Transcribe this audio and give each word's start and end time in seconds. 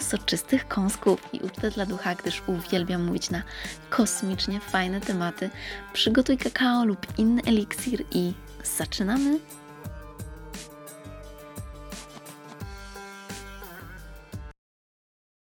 soczystych 0.00 0.68
kąsków 0.68 1.20
i 1.32 1.40
ucztę 1.40 1.70
dla 1.70 1.86
ducha, 1.86 2.14
gdyż 2.14 2.42
uwielbiam 2.46 3.04
mówić 3.04 3.30
na 3.30 3.42
kosmicznie 3.90 4.60
fajne 4.60 5.00
tematy. 5.00 5.50
Przygotuj 5.92 6.38
kakao 6.38 6.84
lub 6.84 7.06
inny 7.18 7.42
eliksir 7.42 8.04
i 8.12 8.32
zaczynamy! 8.78 9.38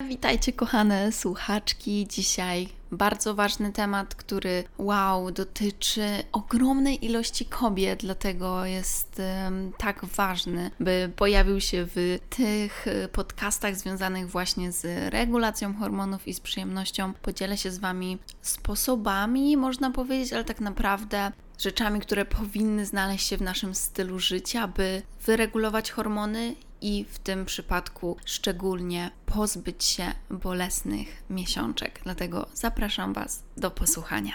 Witajcie, 0.09 0.53
kochane 0.53 1.11
słuchaczki. 1.11 2.07
Dzisiaj 2.09 2.69
bardzo 2.91 3.35
ważny 3.35 3.71
temat, 3.71 4.15
który, 4.15 4.63
wow, 4.77 5.31
dotyczy 5.31 6.03
ogromnej 6.31 7.05
ilości 7.05 7.45
kobiet, 7.45 7.99
dlatego 7.99 8.65
jest 8.65 9.21
um, 9.43 9.71
tak 9.77 10.05
ważny, 10.05 10.71
by 10.79 11.11
pojawił 11.15 11.61
się 11.61 11.87
w 11.95 12.19
tych 12.29 12.85
podcastach 13.11 13.75
związanych 13.75 14.29
właśnie 14.29 14.71
z 14.71 15.13
regulacją 15.13 15.73
hormonów 15.75 16.27
i 16.27 16.33
z 16.33 16.39
przyjemnością. 16.39 17.13
Podzielę 17.13 17.57
się 17.57 17.71
z 17.71 17.77
Wami 17.77 18.17
sposobami, 18.41 19.57
można 19.57 19.91
powiedzieć, 19.91 20.33
ale 20.33 20.43
tak 20.43 20.61
naprawdę 20.61 21.31
rzeczami, 21.59 21.99
które 21.99 22.25
powinny 22.25 22.85
znaleźć 22.85 23.27
się 23.27 23.37
w 23.37 23.41
naszym 23.41 23.75
stylu 23.75 24.19
życia, 24.19 24.67
by 24.67 25.01
wyregulować 25.25 25.91
hormony 25.91 26.55
i 26.81 27.05
w 27.09 27.19
tym 27.19 27.45
przypadku 27.45 28.17
szczególnie 28.25 29.11
pozbyć 29.25 29.83
się 29.83 30.11
bolesnych 30.29 31.23
miesiączek. 31.29 31.99
Dlatego 32.03 32.47
zapraszam 32.53 33.13
Was 33.13 33.43
do 33.57 33.71
posłuchania. 33.71 34.33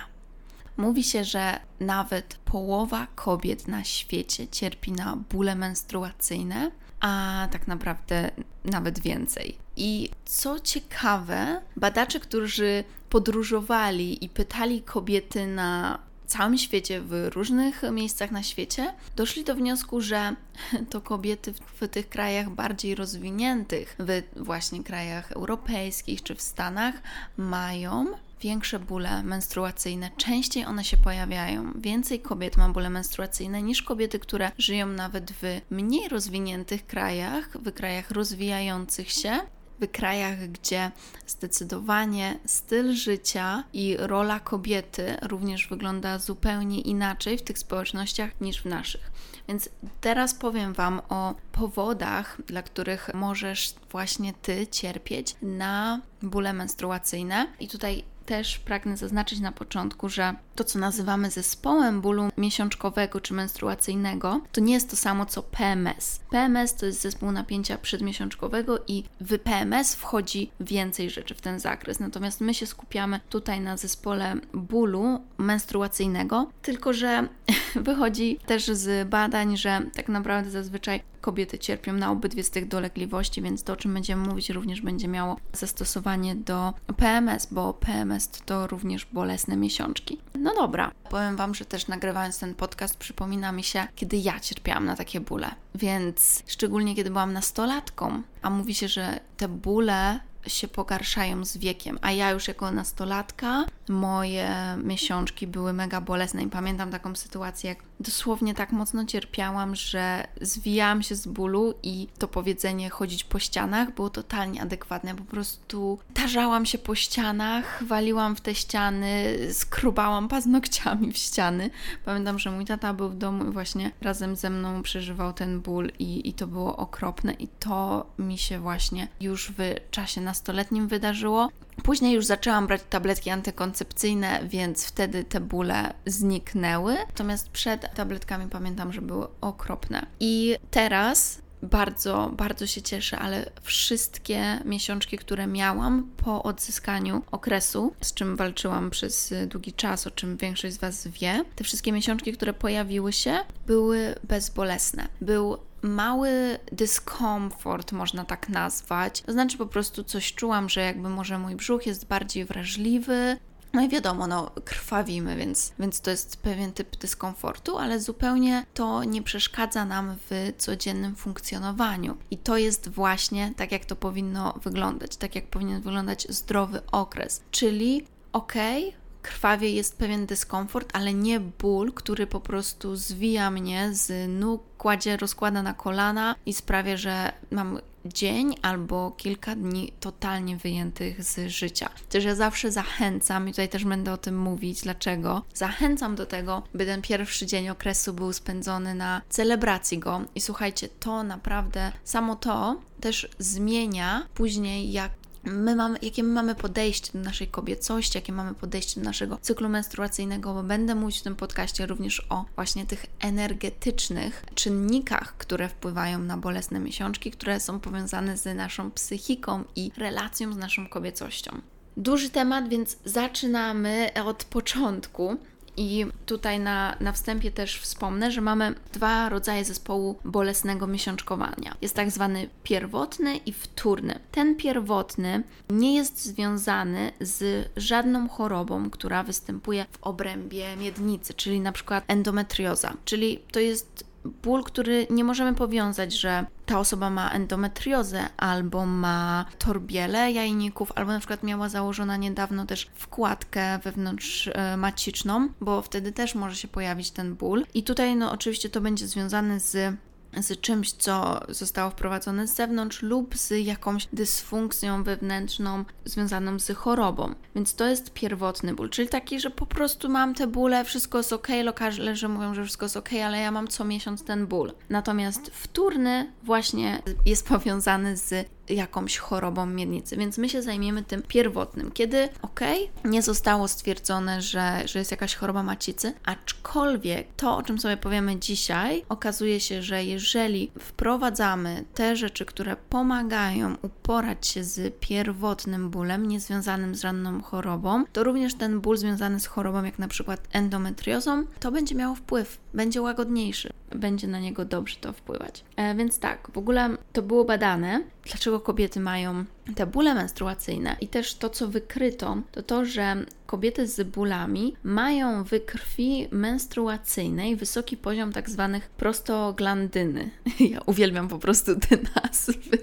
Mówi 0.77 1.05
się, 1.05 1.25
że 1.25 1.61
nawet 1.81 2.35
połowa 2.45 3.07
kobiet 3.15 3.69
na 3.69 3.85
świecie 3.85 4.49
cierpi 4.49 4.93
na 4.93 5.17
bóle 5.17 5.55
menstruacyjne, 5.55 6.71
a 7.01 7.49
tak 7.51 7.69
naprawdę 7.69 8.31
nawet 8.65 9.01
więcej. 9.01 9.59
I 9.77 10.11
co 10.25 10.61
ciekawe, 10.61 11.61
badacze, 11.77 12.21
którzy 12.21 12.85
podróżowali 13.11 14.25
i 14.25 14.29
pytali 14.29 14.83
kobiety 14.83 15.47
na 15.47 15.99
całym 16.27 16.59
świecie, 16.59 17.01
w 17.01 17.29
różnych 17.35 17.83
miejscach 17.93 18.31
na 18.31 18.43
świecie, 18.43 18.95
doszli 19.17 19.45
do 19.45 19.55
wniosku, 19.55 20.01
że 20.01 20.37
to 20.91 21.01
kobiety 21.01 21.53
w, 21.53 21.59
w, 21.59 21.89
tych 21.89 22.09
krajach 22.09 22.51
bardziej 22.51 22.95
rozwiniętych, 22.95 23.97
w 23.99 24.23
właśnie 24.45 24.85
krajach 24.85 25.33
europejskich 25.33 26.23
czy 26.23 26.35
w 26.35 26.43
Stanach, 26.43 26.95
mają 27.37 28.07
większe 28.41 28.79
bóle 28.79 29.23
menstruacyjne, 29.23 30.11
częściej 30.17 30.65
one 30.65 30.85
się 30.85 30.97
pojawiają. 30.97 31.73
Więcej 31.77 32.21
kobiet 32.21 32.57
ma 32.57 32.69
bóle 32.69 32.91
menstruacyjne 32.91 33.63
niż 33.63 33.83
kobiety, 33.83 34.19
które 34.19 34.53
żyją 34.59 34.87
nawet 34.87 35.33
w 35.33 35.61
mniej 35.71 36.09
rozwiniętych 36.09 36.87
krajach, 36.87 37.59
w 37.59 37.73
krajach 37.73 38.11
rozwijających 38.11 39.11
się 39.11 39.41
w 39.81 39.89
krajach, 39.89 40.39
gdzie 40.39 40.91
zdecydowanie 41.27 42.39
styl 42.47 42.93
życia 42.93 43.65
i 43.73 43.97
rola 43.99 44.41
kobiety 44.41 45.17
również 45.23 45.69
wygląda 45.69 46.19
zupełnie 46.19 46.81
inaczej 46.81 47.39
w 47.39 47.43
tych 47.43 47.59
społecznościach 47.59 48.41
niż 48.41 48.63
w 48.63 48.67
naszych. 48.67 49.11
Więc 49.49 49.69
teraz 50.01 50.35
powiem 50.35 50.73
Wam 50.73 51.01
o 51.09 51.35
powodach, 51.53 52.43
dla 52.47 52.63
których 52.63 53.11
możesz 53.15 53.75
właśnie 53.91 54.33
Ty 54.33 54.67
cierpieć 54.67 55.37
na 55.43 56.01
bóle 56.23 56.53
menstruacyjne. 56.53 57.47
I 57.61 57.69
tutaj 57.69 58.05
też 58.27 58.59
pragnę 58.59 58.97
zaznaczyć 58.97 59.41
na 59.41 59.53
początku, 59.53 60.09
że 60.09 60.35
to, 60.55 60.65
co 60.65 60.79
nazywamy 60.79 61.31
zespołem 61.31 62.01
bólu 62.01 62.29
miesiączkowego 62.37 63.21
czy 63.21 63.35
menstruacyjnego, 63.35 64.41
to 64.53 64.61
nie 64.61 64.75
jest 64.75 64.91
to 64.91 64.97
samo 64.97 65.27
co 65.27 65.43
PMS. 65.43 66.21
PMS 66.31 66.75
to 66.75 66.87
jest 66.87 67.01
zespół 67.01 67.33
napięcia 67.33 67.79
przedmiesiączkowego 67.79 68.79
i 68.89 69.05
w 69.21 69.39
PMS 69.39 69.95
wchodzi 69.95 70.51
więcej 70.61 71.11
rzeczy 71.11 71.35
w 71.35 71.41
ten 71.41 71.61
zakres. 71.61 72.01
Natomiast 72.01 72.41
my 72.41 72.55
się 72.55 72.67
skupiamy 72.67 73.21
tutaj 73.29 73.61
na 73.61 73.77
zespole 73.77 74.35
bólu 74.53 75.21
menstruacyjnego, 75.39 76.51
tylko 76.63 76.93
że 76.93 77.29
wychodzi 77.77 78.39
też 78.47 78.67
z 78.67 79.09
badań, 79.09 79.57
że 79.57 79.81
tak 79.95 80.09
naprawdę 80.09 80.51
zazwyczaj 80.51 81.03
kobiety 81.25 81.59
cierpią 81.59 81.93
na 81.93 82.11
obydwie 82.11 82.45
z 82.45 82.51
tych 82.51 82.69
dolegliwości, 82.69 83.43
więc 83.43 83.63
to, 83.63 83.73
o 83.73 83.77
czym 83.77 83.95
będziemy 83.95 84.29
mówić, 84.29 84.51
również 84.51 84.81
będzie 84.81 85.09
miało 85.09 85.37
zastosowanie 85.53 86.35
do 86.35 86.75
PMS, 86.97 87.47
bo 87.51 87.75
PMS 87.75 88.29
to 88.29 88.67
również 88.67 89.07
bolesne 89.13 89.57
miesiączki. 89.57 90.19
No 90.39 90.55
dobra, 90.55 90.91
powiem 91.11 91.37
Wam, 91.37 91.55
że 91.55 91.65
też 91.65 91.89
nagrywając 91.89 92.39
ten 92.39 92.55
podcast 92.55 92.97
przypomina 92.97 93.53
mi 93.53 93.63
się, 93.63 93.87
kiedy 93.95 94.17
ja 94.17 94.41
cierpiałam 94.41 94.85
na 94.85 94.97
takie 94.97 95.21
bóle. 95.21 95.55
Więc 95.75 96.43
szczególnie 96.47 96.95
kiedy 96.95 97.11
byłam 97.11 97.33
nastolatką, 97.33 98.23
a 98.43 98.51
mówi 98.51 98.75
się, 98.75 98.89
że 98.89 99.21
te 99.37 99.49
bóle 99.49 100.21
się 100.47 100.69
pogarszają 100.69 101.45
z 101.45 101.57
wiekiem, 101.57 101.99
a 102.03 102.13
ja 102.13 102.31
już 102.31 102.49
jako 102.49 102.71
nastolatka 102.71 103.65
moje 103.89 104.51
miesiączki 104.83 105.47
były 105.47 105.73
mega 105.73 106.01
bolesne 106.01 106.43
i 106.43 106.49
pamiętam 106.49 106.91
taką 106.91 107.17
sytuację, 107.17 107.69
jak 107.69 107.79
dosłownie 108.01 108.55
tak 108.55 108.73
mocno 108.73 109.05
cierpiałam, 109.05 109.75
że 109.75 110.27
zwijałam 110.41 111.03
się 111.03 111.15
z 111.15 111.27
bólu 111.27 111.75
i 111.83 112.09
to 112.19 112.29
powiedzenie 112.29 112.91
chodzić 112.91 113.25
po 113.25 113.39
ścianach 113.39 113.95
było 113.95 114.11
totalnie 114.11 114.63
adekwatne. 114.63 115.15
Po 115.15 115.25
prostu 115.25 115.99
tarzałam 116.15 116.67
się 116.67 116.79
po 116.79 116.95
ścianach, 116.95 117.85
waliłam 117.85 118.37
w 118.37 118.41
te 118.41 118.55
ściany, 118.55 119.39
skrubałam 119.53 120.29
paznokciami 120.29 121.13
w 121.13 121.17
ściany. 121.17 121.71
Pamiętam, 122.05 122.39
że 122.39 122.51
mój 122.51 122.65
tata 122.65 122.95
był 122.95 123.09
w 123.09 123.17
domu 123.17 123.45
i 123.45 123.53
właśnie 123.53 123.91
razem 124.01 124.37
ze 124.37 124.51
mną 124.51 124.83
przeżywał 124.83 125.33
ten 125.33 125.61
ból 125.61 125.91
i, 125.99 126.29
i 126.29 126.33
to 126.33 126.47
było 126.47 126.77
okropne 126.77 127.33
i 127.33 127.49
to 127.49 128.07
mi 128.19 128.39
się 128.39 128.61
właśnie 128.61 129.09
już 129.21 129.53
w 129.59 129.91
czasie 129.91 130.21
nastoletnim 130.35 130.89
wydarzyło. 130.89 131.49
Później 131.83 132.15
już 132.15 132.27
zaczęłam 132.27 132.67
brać 132.67 132.81
tabletki 132.91 133.31
antykoncepcyjne, 133.31 134.41
więc 134.49 134.87
wtedy 134.87 135.25
te 135.25 135.41
bóle 135.41 135.95
zniknęły. 136.07 136.95
Natomiast 136.95 137.49
przed 137.49 137.95
tabletkami 137.95 138.51
pamiętam, 138.51 138.93
że 138.93 139.03
były 139.03 139.27
okropne. 139.41 140.07
I 140.21 140.57
teraz 140.71 141.43
bardzo, 141.63 142.31
bardzo 142.37 142.67
się 142.67 142.83
cieszę, 142.83 143.19
ale 143.19 143.51
wszystkie 143.63 144.59
miesiączki, 144.65 145.19
które 145.19 145.47
miałam 145.47 146.11
po 146.17 146.43
odzyskaniu 146.43 147.23
okresu, 147.31 147.95
z 148.01 148.15
czym 148.15 148.37
walczyłam 148.37 148.91
przez 148.91 149.35
długi 149.47 149.73
czas, 149.73 150.07
o 150.07 150.11
czym 150.11 150.37
większość 150.37 150.75
z 150.75 150.79
Was 150.79 151.09
wie, 151.09 151.45
te 151.57 151.65
wszystkie 151.65 151.93
miesiączki, 151.93 152.33
które 152.33 152.53
pojawiły 152.53 153.13
się, 153.13 153.39
były 153.67 154.15
bezbolesne. 154.25 155.09
Był 155.21 155.59
mały 155.85 156.59
dyskomfort, 156.73 157.93
można 157.93 158.25
tak 158.25 158.49
nazwać. 158.49 159.23
To 159.23 159.33
znaczy 159.33 159.59
po 159.59 159.67
prostu 159.67 160.05
coś 160.05 160.35
czułam, 160.35 160.69
że 160.69 160.81
jakby 160.81 161.09
może 161.09 161.39
mój 161.39 161.57
brzuch 161.57 161.87
jest 161.87 162.07
bardziej 162.07 162.45
wrażliwy, 162.45 163.37
no 163.75 163.83
i 163.83 163.89
wiadomo, 163.89 164.27
no, 164.27 164.51
krwawimy, 164.65 165.37
więc, 165.37 165.73
więc 165.79 166.01
to 166.01 166.11
jest 166.11 166.37
pewien 166.37 166.73
typ 166.73 166.97
dyskomfortu, 166.97 167.79
ale 167.79 168.01
zupełnie 168.01 168.67
to 168.75 169.05
nie 169.05 169.23
przeszkadza 169.23 169.85
nam 169.85 170.17
w 170.31 170.53
codziennym 170.59 171.17
funkcjonowaniu. 171.17 172.17
I 172.31 172.39
to 172.39 172.57
jest 172.57 172.89
właśnie 172.89 173.53
tak, 173.57 173.73
jak 173.73 173.85
to 173.85 173.97
powinno 173.97 174.55
wyglądać, 174.63 175.17
tak 175.17 175.35
jak 175.35 175.47
powinien 175.47 175.83
wyglądać 175.83 176.27
zdrowy 176.29 176.81
okres. 176.93 177.43
Czyli 177.51 178.07
okej, 178.33 178.89
okay, 178.89 179.04
krwawie 179.25 179.71
jest 179.71 179.99
pewien 179.99 180.27
dyskomfort, 180.27 180.91
ale 180.93 181.15
nie 181.15 181.41
ból, 181.41 181.93
który 181.93 182.27
po 182.27 182.41
prostu 182.41 182.97
zwija 182.97 183.51
mnie 183.51 183.89
z 183.93 184.31
nóg, 184.31 184.63
kładzie, 184.79 185.17
rozkłada 185.17 185.63
na 185.63 185.75
kolana 185.75 186.35
i 186.47 186.53
sprawia, 186.53 186.97
że 186.97 187.33
mam 187.51 187.79
dzień 188.05 188.55
albo 188.63 189.11
kilka 189.11 189.57
dni 189.57 189.93
totalnie 190.01 190.57
wyjętych 190.57 191.25
z 191.25 191.49
życia. 191.49 191.91
Też 192.09 192.25
ja 192.25 192.35
zawsze 192.35 192.73
zachęcam, 192.73 193.49
i 193.49 193.51
tutaj 193.51 193.69
też 193.69 193.85
będę 193.85 194.13
o 194.13 194.17
tym 194.17 194.39
mówić, 194.39 194.83
dlaczego. 194.83 195.43
Zachęcam 195.55 196.17
do 196.17 196.27
tego, 196.27 196.63
by 196.75 196.87
ten 196.87 197.03
pierwszy 197.03 197.47
dzień 197.47 197.69
okresu 197.69 198.15
był 198.15 198.33
spędzony 198.33 198.95
na 198.95 199.23
celebracji 199.29 199.99
go. 199.99 200.21
I 200.35 200.41
słuchajcie, 200.41 200.89
to 200.89 201.23
naprawdę, 201.23 201.93
samo 202.05 202.37
to 202.37 202.81
też 203.01 203.29
zmienia 203.39 204.27
później, 204.35 204.93
jak 204.93 205.11
my 205.45 205.77
mamy, 205.77 205.99
jakie 206.03 206.23
my 206.23 206.33
mamy 206.33 206.55
podejście 206.55 207.13
do 207.13 207.19
naszej 207.19 207.49
kobiecości, 207.49 208.19
jakie 208.19 208.33
mamy 208.33 208.55
podejście 208.55 209.01
do 209.01 209.05
naszego 209.05 209.39
cyklu 209.43 209.69
menstruacyjnego, 209.69 210.55
bo 210.55 210.63
będę 210.63 210.95
mówić 210.95 211.19
w 211.19 211.23
tym 211.23 211.37
podcaście 211.37 211.87
również 211.87 212.27
o 212.31 212.45
właśnie 212.55 212.87
tych 212.87 213.07
energetycznych 213.21 214.45
czynnikach, 214.55 215.37
które 215.37 215.69
wpływają 215.69 216.19
na 216.19 216.37
bolesne 216.37 216.81
miesiączki, 216.81 217.31
które 217.31 217.61
są 217.61 217.81
powiązane 217.81 218.37
z 218.37 218.57
naszą 218.57 218.91
psychiką 218.91 219.65
i 219.77 219.91
relacją 219.97 220.53
z 220.53 220.57
naszą 220.57 220.89
kobiecością. 220.89 221.61
Duży 221.97 222.31
temat, 222.31 222.69
więc 222.69 222.97
zaczynamy 223.05 224.11
od 224.25 224.45
początku. 224.45 225.37
I 225.77 226.07
tutaj 226.27 226.61
na, 226.61 226.97
na 227.01 227.13
wstępie 227.13 227.51
też 227.51 227.81
wspomnę, 227.81 228.33
że 228.33 228.41
mamy 228.41 228.75
dwa 228.93 229.29
rodzaje 229.29 229.65
zespołu 229.65 230.19
bolesnego 230.25 230.87
miesiączkowania. 230.87 231.77
Jest 231.83 231.95
tak 231.95 232.11
zwany 232.11 232.49
pierwotny 232.63 233.37
i 233.37 233.53
wtórny. 233.53 234.19
Ten 234.33 234.57
pierwotny 234.57 235.43
nie 235.71 235.95
jest 235.95 236.25
związany 236.25 237.13
z 237.21 237.69
żadną 237.77 238.29
chorobą, 238.29 238.91
która 238.91 239.23
występuje 239.23 239.87
w 239.93 240.03
obrębie 240.03 240.77
miednicy, 240.77 241.35
czyli 241.35 241.61
na 241.61 241.73
przykład 241.73 242.05
endometrioza. 242.09 242.97
Czyli 243.05 243.39
to 243.53 243.61
jest 243.61 244.14
ból, 244.25 244.65
który 244.65 245.07
nie 245.11 245.25
możemy 245.25 245.55
powiązać, 245.55 246.13
że 246.21 246.47
ta 246.67 246.79
osoba 246.79 247.11
ma 247.11 247.31
endometriozę 247.31 248.29
albo 248.37 248.87
ma 248.87 249.45
torbiele 249.59 250.33
jajników, 250.33 250.93
albo 250.95 251.13
na 251.13 251.19
przykład 251.19 251.43
miała 251.43 251.69
założona 251.69 252.17
niedawno 252.17 252.67
też 252.67 252.91
wkładkę 252.95 253.79
wewnątrz 253.79 254.51
e, 254.55 254.77
maciczną, 254.77 255.49
bo 255.61 255.83
wtedy 255.83 256.13
też 256.13 256.35
może 256.35 256.57
się 256.57 256.69
pojawić 256.69 257.11
ten 257.11 257.35
ból. 257.35 257.67
I 257.75 257.83
tutaj 257.83 258.17
no 258.17 258.33
oczywiście 258.33 258.71
to 258.71 258.81
będzie 258.81 259.07
związane 259.07 259.61
z 259.61 259.97
z 260.41 260.61
czymś, 260.61 260.93
co 260.93 261.41
zostało 261.49 261.91
wprowadzone 261.91 262.49
z 262.49 262.55
zewnątrz 262.55 263.03
lub 263.03 263.37
z 263.37 263.51
jakąś 263.51 264.09
dysfunkcją 264.13 265.03
wewnętrzną 265.05 265.85
związaną 266.05 266.59
z 266.59 266.71
chorobą. 266.71 267.35
Więc 267.55 267.75
to 267.75 267.87
jest 267.87 268.13
pierwotny 268.13 268.75
ból, 268.75 268.91
czyli 268.91 269.09
taki, 269.09 269.41
że 269.41 269.51
po 269.51 269.67
prostu 269.67 270.09
mam 270.09 270.35
te 270.35 270.47
bóle, 270.47 270.85
wszystko 270.85 271.19
jest 271.19 271.33
ok, 271.33 271.49
lekarze 271.65 272.29
mówią, 272.29 272.55
że 272.55 272.63
wszystko 272.63 272.85
jest 272.87 272.97
ok, 272.97 273.09
ale 273.25 273.39
ja 273.39 273.51
mam 273.51 273.69
co 273.69 273.85
miesiąc 273.85 274.25
ten 274.25 274.47
ból. 274.47 274.73
Natomiast 274.89 275.51
wtórny 275.55 276.33
właśnie 276.43 277.03
jest 277.27 277.49
powiązany 277.49 278.17
z 278.17 278.54
jakąś 278.69 279.19
chorobą 279.19 279.67
miednicy, 279.67 280.17
więc 280.17 280.39
my 280.39 280.49
się 280.49 280.63
zajmiemy 280.63 281.03
tym 281.03 281.23
pierwotnym, 281.23 281.91
kiedy 281.91 282.29
ok, 282.43 282.61
nie 283.05 283.23
zostało 283.23 283.69
stwierdzone, 283.69 284.43
że, 284.43 284.83
że 284.85 284.99
jest 284.99 285.11
jakaś 285.11 285.35
choroba 285.35 285.63
macicy, 285.63 286.13
aczkolwiek 286.25 287.27
to, 287.37 287.57
o 287.57 287.63
czym 287.63 287.79
sobie 287.79 287.97
powiemy 287.97 288.37
dzisiaj, 288.37 289.05
okazuje 289.09 289.61
się, 289.61 289.83
że 289.83 290.05
jeżeli 290.05 290.71
wprowadzamy 290.79 291.85
te 291.95 292.17
rzeczy, 292.17 292.45
które 292.45 292.77
pomagają 292.91 293.77
uporać 293.83 294.47
się 294.47 294.65
z 294.65 294.95
pierwotnym 295.01 295.91
bólem, 295.91 296.29
niezwiązanym 296.29 296.95
z 296.95 297.01
żadną 297.01 297.43
chorobą, 297.43 298.05
to 298.13 298.25
również 298.25 298.55
ten 298.55 298.81
ból 298.81 298.97
związany 298.97 299.41
z 299.41 299.47
chorobą, 299.47 299.85
jak 299.85 299.99
na 299.99 300.09
przykład 300.09 300.41
endometriozą, 300.53 301.45
to 301.61 301.73
będzie 301.73 301.95
miało 301.95 302.15
wpływ, 302.15 302.59
będzie 302.75 303.03
łagodniejszy, 303.03 303.73
będzie 303.95 304.29
na 304.29 304.41
niego 304.41 304.65
dobrze 304.65 304.97
to 305.01 305.13
wpływać. 305.13 305.65
E, 305.77 305.95
więc 305.95 306.19
tak, 306.19 306.51
w 306.53 306.59
ogóle 306.59 306.91
to 307.13 307.23
było 307.23 307.45
badane, 307.45 308.03
dlaczego 308.25 308.61
kobiety 308.61 309.01
mają 309.01 309.45
te 309.75 309.87
bóle 309.87 310.15
menstruacyjne 310.15 310.97
i 311.01 311.09
też 311.09 311.35
to, 311.35 311.51
co 311.51 311.69
wykryto, 311.69 312.37
to 312.53 312.63
to, 312.63 312.85
że 312.85 313.17
kobiety 313.47 313.87
z 313.87 314.09
bólami 314.09 314.77
mają 314.83 315.45
w 315.45 315.51
krwi 315.67 316.29
menstruacyjnej 316.31 317.57
wysoki 317.57 317.97
poziom 317.97 318.33
tak 318.33 318.51
zwanych 318.51 318.89
prostoglandyny. 318.89 320.31
Ja 320.75 320.81
uwielbiam 320.87 321.29
po 321.29 321.39
prostu 321.39 321.81
te 321.81 321.99
nazwy. 322.17 322.79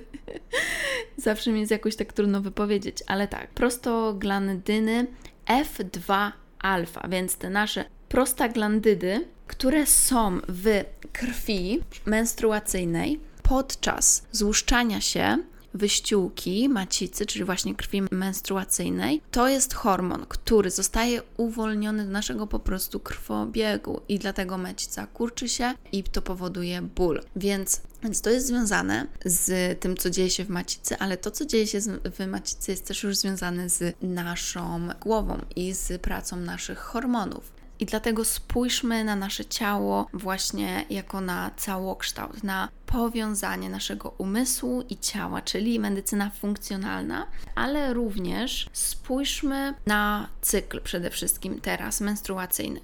Zawsze 1.18 1.52
mi 1.52 1.60
jest 1.60 1.72
jakoś 1.72 1.96
tak 1.96 2.14
trudno 2.14 2.42
wypowiedzieć, 2.42 2.98
ale 3.08 3.28
tak, 3.28 3.50
prostoglandyny 3.50 5.08
F2 5.48 6.32
alfa, 6.60 7.08
więc 7.08 7.36
te 7.36 7.50
nasze 7.50 7.86
prostaglandydy, 8.10 9.28
które 9.52 9.86
są 9.86 10.40
w 10.48 10.84
krwi 11.14 11.80
menstruacyjnej 12.06 13.20
podczas 13.44 14.24
złuszczania 14.32 15.02
się 15.02 15.38
wyściółki 15.74 16.70
macicy, 16.70 17.26
czyli 17.26 17.46
właśnie 17.46 17.76
krwi 17.76 18.02
menstruacyjnej, 18.12 19.22
to 19.32 19.48
jest 19.48 19.74
hormon, 19.74 20.26
który 20.30 20.72
zostaje 20.72 21.22
uwolniony 21.38 22.06
do 22.06 22.12
naszego 22.12 22.48
po 22.48 22.60
prostu 22.60 23.00
krwobiegu 23.00 24.02
i 24.10 24.20
dlatego 24.20 24.58
macica 24.58 25.08
kurczy 25.08 25.50
się 25.50 25.74
i 25.92 26.04
to 26.04 26.22
powoduje 26.22 26.82
ból. 26.82 27.22
Więc 27.36 27.82
więc 28.04 28.22
to 28.22 28.30
jest 28.30 28.48
związane 28.48 29.08
z 29.26 29.80
tym, 29.80 29.98
co 29.98 30.10
dzieje 30.10 30.30
się 30.30 30.46
w 30.46 30.50
macicy, 30.50 30.98
ale 30.98 31.18
to, 31.18 31.32
co 31.32 31.46
dzieje 31.46 31.68
się 31.68 31.80
w 32.18 32.28
macicy, 32.28 32.72
jest 32.72 32.86
też 32.86 33.04
już 33.04 33.18
związane 33.18 33.70
z 33.70 33.96
naszą 34.02 34.88
głową 35.02 35.42
i 35.56 35.74
z 35.74 36.02
pracą 36.02 36.36
naszych 36.36 36.80
hormonów. 36.80 37.61
I 37.82 37.86
dlatego 37.86 38.26
spójrzmy 38.26 39.04
na 39.04 39.16
nasze 39.16 39.46
ciało 39.46 40.08
właśnie 40.14 40.86
jako 40.90 41.22
na 41.22 41.52
całokształt, 41.58 42.44
na 42.44 42.70
powiązanie 42.86 43.70
naszego 43.70 44.10
umysłu 44.10 44.84
i 44.90 44.98
ciała, 44.98 45.42
czyli 45.42 45.80
medycyna 45.80 46.30
funkcjonalna, 46.30 47.28
ale 47.56 47.94
również 47.94 48.70
spójrzmy 48.74 49.74
na 49.86 50.28
cykl 50.42 50.82
przede 50.82 51.10
wszystkim 51.10 51.62
teraz 51.62 52.02
menstruacyjny. 52.02 52.80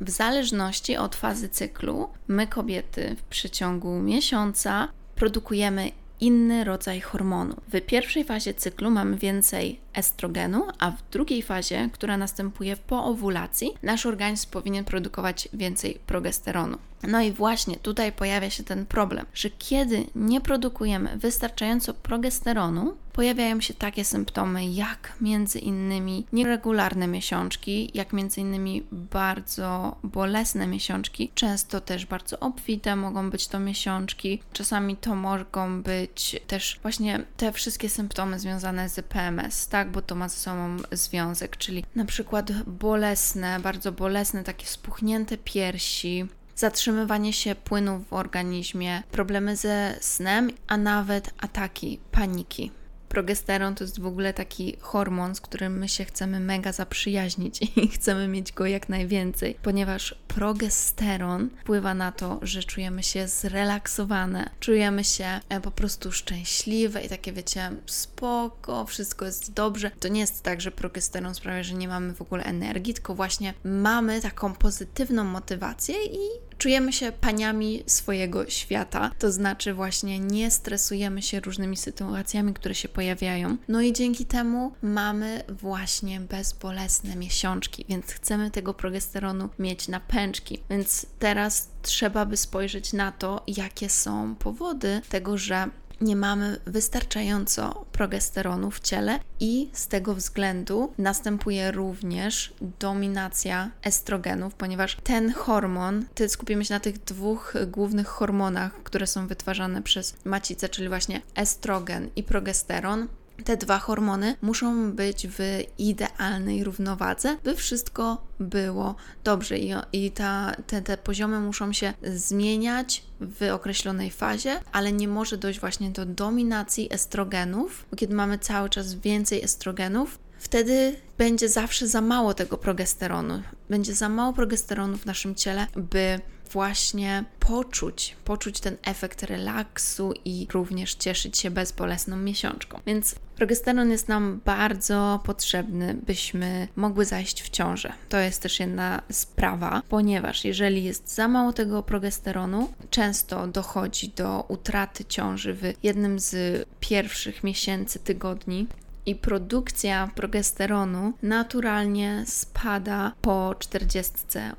W 0.00 0.10
zależności 0.10 0.96
od 0.96 1.16
fazy 1.16 1.48
cyklu, 1.48 2.08
my 2.28 2.46
kobiety 2.46 3.16
w 3.18 3.22
przeciągu 3.22 4.00
miesiąca 4.00 4.88
produkujemy 5.14 5.90
inny 6.20 6.64
rodzaj 6.64 7.00
hormonu. 7.00 7.56
W 7.72 7.80
pierwszej 7.80 8.24
fazie 8.24 8.54
cyklu 8.54 8.90
mamy 8.90 9.16
więcej 9.16 9.80
estrogenu, 9.94 10.66
a 10.78 10.90
w 10.90 11.10
drugiej 11.10 11.42
fazie, 11.42 11.88
która 11.92 12.16
następuje 12.16 12.76
po 12.76 13.04
owulacji, 13.04 13.74
nasz 13.82 14.06
organizm 14.06 14.50
powinien 14.50 14.84
produkować 14.84 15.48
więcej 15.52 15.98
progesteronu. 16.06 16.78
No 17.02 17.20
i 17.20 17.32
właśnie 17.32 17.76
tutaj 17.76 18.12
pojawia 18.12 18.50
się 18.50 18.64
ten 18.64 18.86
problem, 18.86 19.26
że 19.34 19.50
kiedy 19.50 20.04
nie 20.14 20.40
produkujemy 20.40 21.18
wystarczająco 21.18 21.94
progesteronu, 21.94 22.94
pojawiają 23.18 23.60
się 23.60 23.74
takie 23.74 24.04
symptomy 24.04 24.66
jak 24.66 25.12
między 25.20 25.58
innymi 25.58 26.26
nieregularne 26.32 27.06
miesiączki, 27.06 27.90
jak 27.94 28.12
między 28.12 28.40
innymi 28.40 28.86
bardzo 28.92 29.96
bolesne 30.02 30.66
miesiączki, 30.66 31.30
często 31.34 31.80
też 31.80 32.06
bardzo 32.06 32.40
obfite 32.40 32.96
mogą 32.96 33.30
być 33.30 33.48
to 33.48 33.58
miesiączki, 33.58 34.42
czasami 34.52 34.96
to 34.96 35.14
mogą 35.14 35.82
być 35.82 36.40
też 36.46 36.78
właśnie 36.82 37.24
te 37.36 37.52
wszystkie 37.52 37.88
symptomy 37.88 38.38
związane 38.38 38.88
z 38.88 39.06
PMS, 39.06 39.68
tak, 39.68 39.90
bo 39.90 40.02
to 40.02 40.14
ma 40.14 40.28
ze 40.28 40.36
sobą 40.36 40.76
związek, 40.92 41.56
czyli 41.56 41.84
na 41.94 42.04
przykład 42.04 42.52
bolesne, 42.62 43.60
bardzo 43.60 43.92
bolesne, 43.92 44.44
takie 44.44 44.66
spuchnięte 44.66 45.38
piersi, 45.38 46.26
zatrzymywanie 46.56 47.32
się 47.32 47.54
płynów 47.54 48.08
w 48.08 48.12
organizmie, 48.12 49.02
problemy 49.10 49.56
ze 49.56 49.96
snem, 50.00 50.50
a 50.68 50.76
nawet 50.76 51.34
ataki 51.38 52.00
paniki. 52.12 52.77
Progesteron 53.08 53.74
to 53.74 53.84
jest 53.84 54.00
w 54.00 54.06
ogóle 54.06 54.34
taki 54.34 54.76
hormon, 54.80 55.34
z 55.34 55.40
którym 55.40 55.78
my 55.78 55.88
się 55.88 56.04
chcemy 56.04 56.40
mega 56.40 56.72
zaprzyjaźnić 56.72 57.60
i 57.76 57.88
chcemy 57.88 58.28
mieć 58.28 58.52
go 58.52 58.66
jak 58.66 58.88
najwięcej, 58.88 59.56
ponieważ 59.62 60.14
progesteron 60.28 61.50
wpływa 61.60 61.94
na 61.94 62.12
to, 62.12 62.38
że 62.42 62.62
czujemy 62.62 63.02
się 63.02 63.28
zrelaksowane, 63.28 64.50
czujemy 64.60 65.04
się 65.04 65.40
e, 65.48 65.60
po 65.60 65.70
prostu 65.70 66.12
szczęśliwe 66.12 67.02
i 67.02 67.08
takie 67.08 67.32
wiecie, 67.32 67.70
spoko, 67.86 68.86
wszystko 68.86 69.24
jest 69.24 69.52
dobrze. 69.52 69.90
To 70.00 70.08
nie 70.08 70.20
jest 70.20 70.42
tak, 70.42 70.60
że 70.60 70.70
progesteron 70.70 71.34
sprawia, 71.34 71.62
że 71.62 71.74
nie 71.74 71.88
mamy 71.88 72.14
w 72.14 72.22
ogóle 72.22 72.44
energii, 72.44 72.94
tylko 72.94 73.14
właśnie 73.14 73.54
mamy 73.64 74.20
taką 74.20 74.52
pozytywną 74.54 75.24
motywację 75.24 76.04
i 76.04 76.47
czujemy 76.58 76.92
się 76.92 77.12
paniami 77.12 77.82
swojego 77.86 78.50
świata, 78.50 79.10
to 79.18 79.32
znaczy 79.32 79.74
właśnie 79.74 80.18
nie 80.18 80.50
stresujemy 80.50 81.22
się 81.22 81.40
różnymi 81.40 81.76
sytuacjami, 81.76 82.54
które 82.54 82.74
się 82.74 82.88
pojawiają. 82.88 83.56
No 83.68 83.80
i 83.80 83.92
dzięki 83.92 84.26
temu 84.26 84.72
mamy 84.82 85.42
właśnie 85.48 86.20
bezbolesne 86.20 87.16
miesiączki, 87.16 87.84
więc 87.88 88.06
chcemy 88.06 88.50
tego 88.50 88.74
progesteronu 88.74 89.48
mieć 89.58 89.88
na 89.88 90.00
pęczki. 90.00 90.58
Więc 90.70 91.06
teraz 91.18 91.68
trzeba 91.82 92.26
by 92.26 92.36
spojrzeć 92.36 92.92
na 92.92 93.12
to, 93.12 93.42
jakie 93.46 93.88
są 93.88 94.34
powody 94.34 95.00
tego, 95.08 95.38
że 95.38 95.68
nie 96.00 96.16
mamy 96.16 96.60
wystarczająco 96.66 97.84
progesteronu 97.92 98.70
w 98.70 98.80
ciele 98.80 99.18
i 99.40 99.70
z 99.72 99.88
tego 99.88 100.14
względu 100.14 100.92
następuje 100.98 101.70
również 101.70 102.52
dominacja 102.80 103.70
estrogenów, 103.82 104.54
ponieważ 104.54 104.96
ten 105.04 105.32
hormon, 105.32 106.04
ty 106.14 106.28
skupimy 106.28 106.64
się 106.64 106.74
na 106.74 106.80
tych 106.80 106.98
dwóch 106.98 107.54
głównych 107.66 108.06
hormonach, 108.06 108.82
które 108.82 109.06
są 109.06 109.26
wytwarzane 109.26 109.82
przez 109.82 110.16
macicę, 110.24 110.68
czyli 110.68 110.88
właśnie 110.88 111.22
estrogen 111.34 112.10
i 112.16 112.22
progesteron 112.22 113.08
te 113.44 113.56
dwa 113.56 113.78
hormony 113.78 114.36
muszą 114.42 114.92
być 114.92 115.28
w 115.28 115.38
idealnej 115.78 116.64
równowadze, 116.64 117.36
by 117.44 117.54
wszystko 117.54 118.26
było 118.40 118.94
dobrze 119.24 119.58
i, 119.58 119.74
i 119.92 120.10
ta, 120.10 120.52
te, 120.66 120.82
te 120.82 120.96
poziomy 120.96 121.40
muszą 121.40 121.72
się 121.72 121.94
zmieniać 122.02 123.04
w 123.20 123.50
określonej 123.52 124.10
fazie, 124.10 124.60
ale 124.72 124.92
nie 124.92 125.08
może 125.08 125.38
dojść 125.38 125.60
właśnie 125.60 125.90
do 125.90 126.06
dominacji 126.06 126.88
estrogenów, 126.92 127.86
kiedy 127.96 128.14
mamy 128.14 128.38
cały 128.38 128.68
czas 128.68 128.94
więcej 128.94 129.44
estrogenów, 129.44 130.18
wtedy 130.38 130.96
będzie 131.18 131.48
zawsze 131.48 131.88
za 131.88 132.00
mało 132.00 132.34
tego 132.34 132.58
progesteronu. 132.58 133.42
Będzie 133.70 133.94
za 133.94 134.08
mało 134.08 134.32
progesteronu 134.32 134.96
w 134.96 135.06
naszym 135.06 135.34
ciele, 135.34 135.66
by 135.76 136.20
właśnie 136.52 137.24
poczuć, 137.40 138.16
poczuć 138.24 138.60
ten 138.60 138.76
efekt 138.84 139.22
relaksu 139.22 140.12
i 140.24 140.46
również 140.52 140.94
cieszyć 140.94 141.38
się 141.38 141.50
bezbolesną 141.50 142.16
miesiączką. 142.16 142.80
Więc 142.86 143.14
progesteron 143.36 143.90
jest 143.90 144.08
nam 144.08 144.40
bardzo 144.44 145.20
potrzebny, 145.24 145.94
byśmy 146.06 146.68
mogły 146.76 147.04
zajść 147.04 147.42
w 147.42 147.50
ciążę. 147.50 147.92
To 148.08 148.18
jest 148.18 148.42
też 148.42 148.60
jedna 148.60 149.02
sprawa, 149.12 149.82
ponieważ 149.88 150.44
jeżeli 150.44 150.84
jest 150.84 151.14
za 151.14 151.28
mało 151.28 151.52
tego 151.52 151.82
progesteronu, 151.82 152.72
często 152.90 153.46
dochodzi 153.46 154.08
do 154.08 154.44
utraty 154.48 155.04
ciąży 155.04 155.54
w 155.54 155.62
jednym 155.82 156.18
z 156.18 156.64
pierwszych 156.80 157.44
miesięcy, 157.44 157.98
tygodni 157.98 158.66
i 159.06 159.14
produkcja 159.14 160.10
progesteronu 160.14 161.12
naturalnie 161.22 162.24
spada 162.26 163.12
po 163.22 163.54
40 163.58 164.12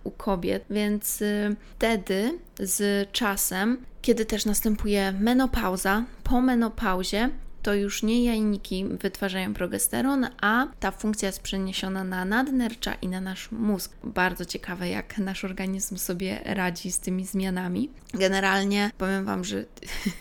u 0.03 0.11
kobiet, 0.11 0.65
więc 0.69 1.21
y, 1.21 1.55
wtedy 1.75 2.39
z 2.59 3.11
czasem, 3.11 3.77
kiedy 4.01 4.25
też 4.25 4.45
następuje 4.45 5.11
menopauza, 5.11 6.03
po 6.23 6.41
menopauzie 6.41 7.29
to 7.61 7.73
już 7.73 8.03
nie 8.03 8.23
jajniki 8.23 8.85
wytwarzają 8.85 9.53
progesteron, 9.53 10.27
a 10.41 10.67
ta 10.79 10.91
funkcja 10.91 11.27
jest 11.27 11.41
przeniesiona 11.41 12.03
na 12.03 12.25
nadnercza 12.25 12.93
i 12.93 13.07
na 13.07 13.21
nasz 13.21 13.51
mózg. 13.51 13.91
Bardzo 14.03 14.45
ciekawe, 14.45 14.89
jak 14.89 15.17
nasz 15.17 15.45
organizm 15.45 15.97
sobie 15.97 16.41
radzi 16.45 16.91
z 16.91 16.99
tymi 16.99 17.25
zmianami. 17.25 17.89
Generalnie 18.13 18.91
powiem 18.97 19.25
Wam, 19.25 19.43
że 19.43 19.65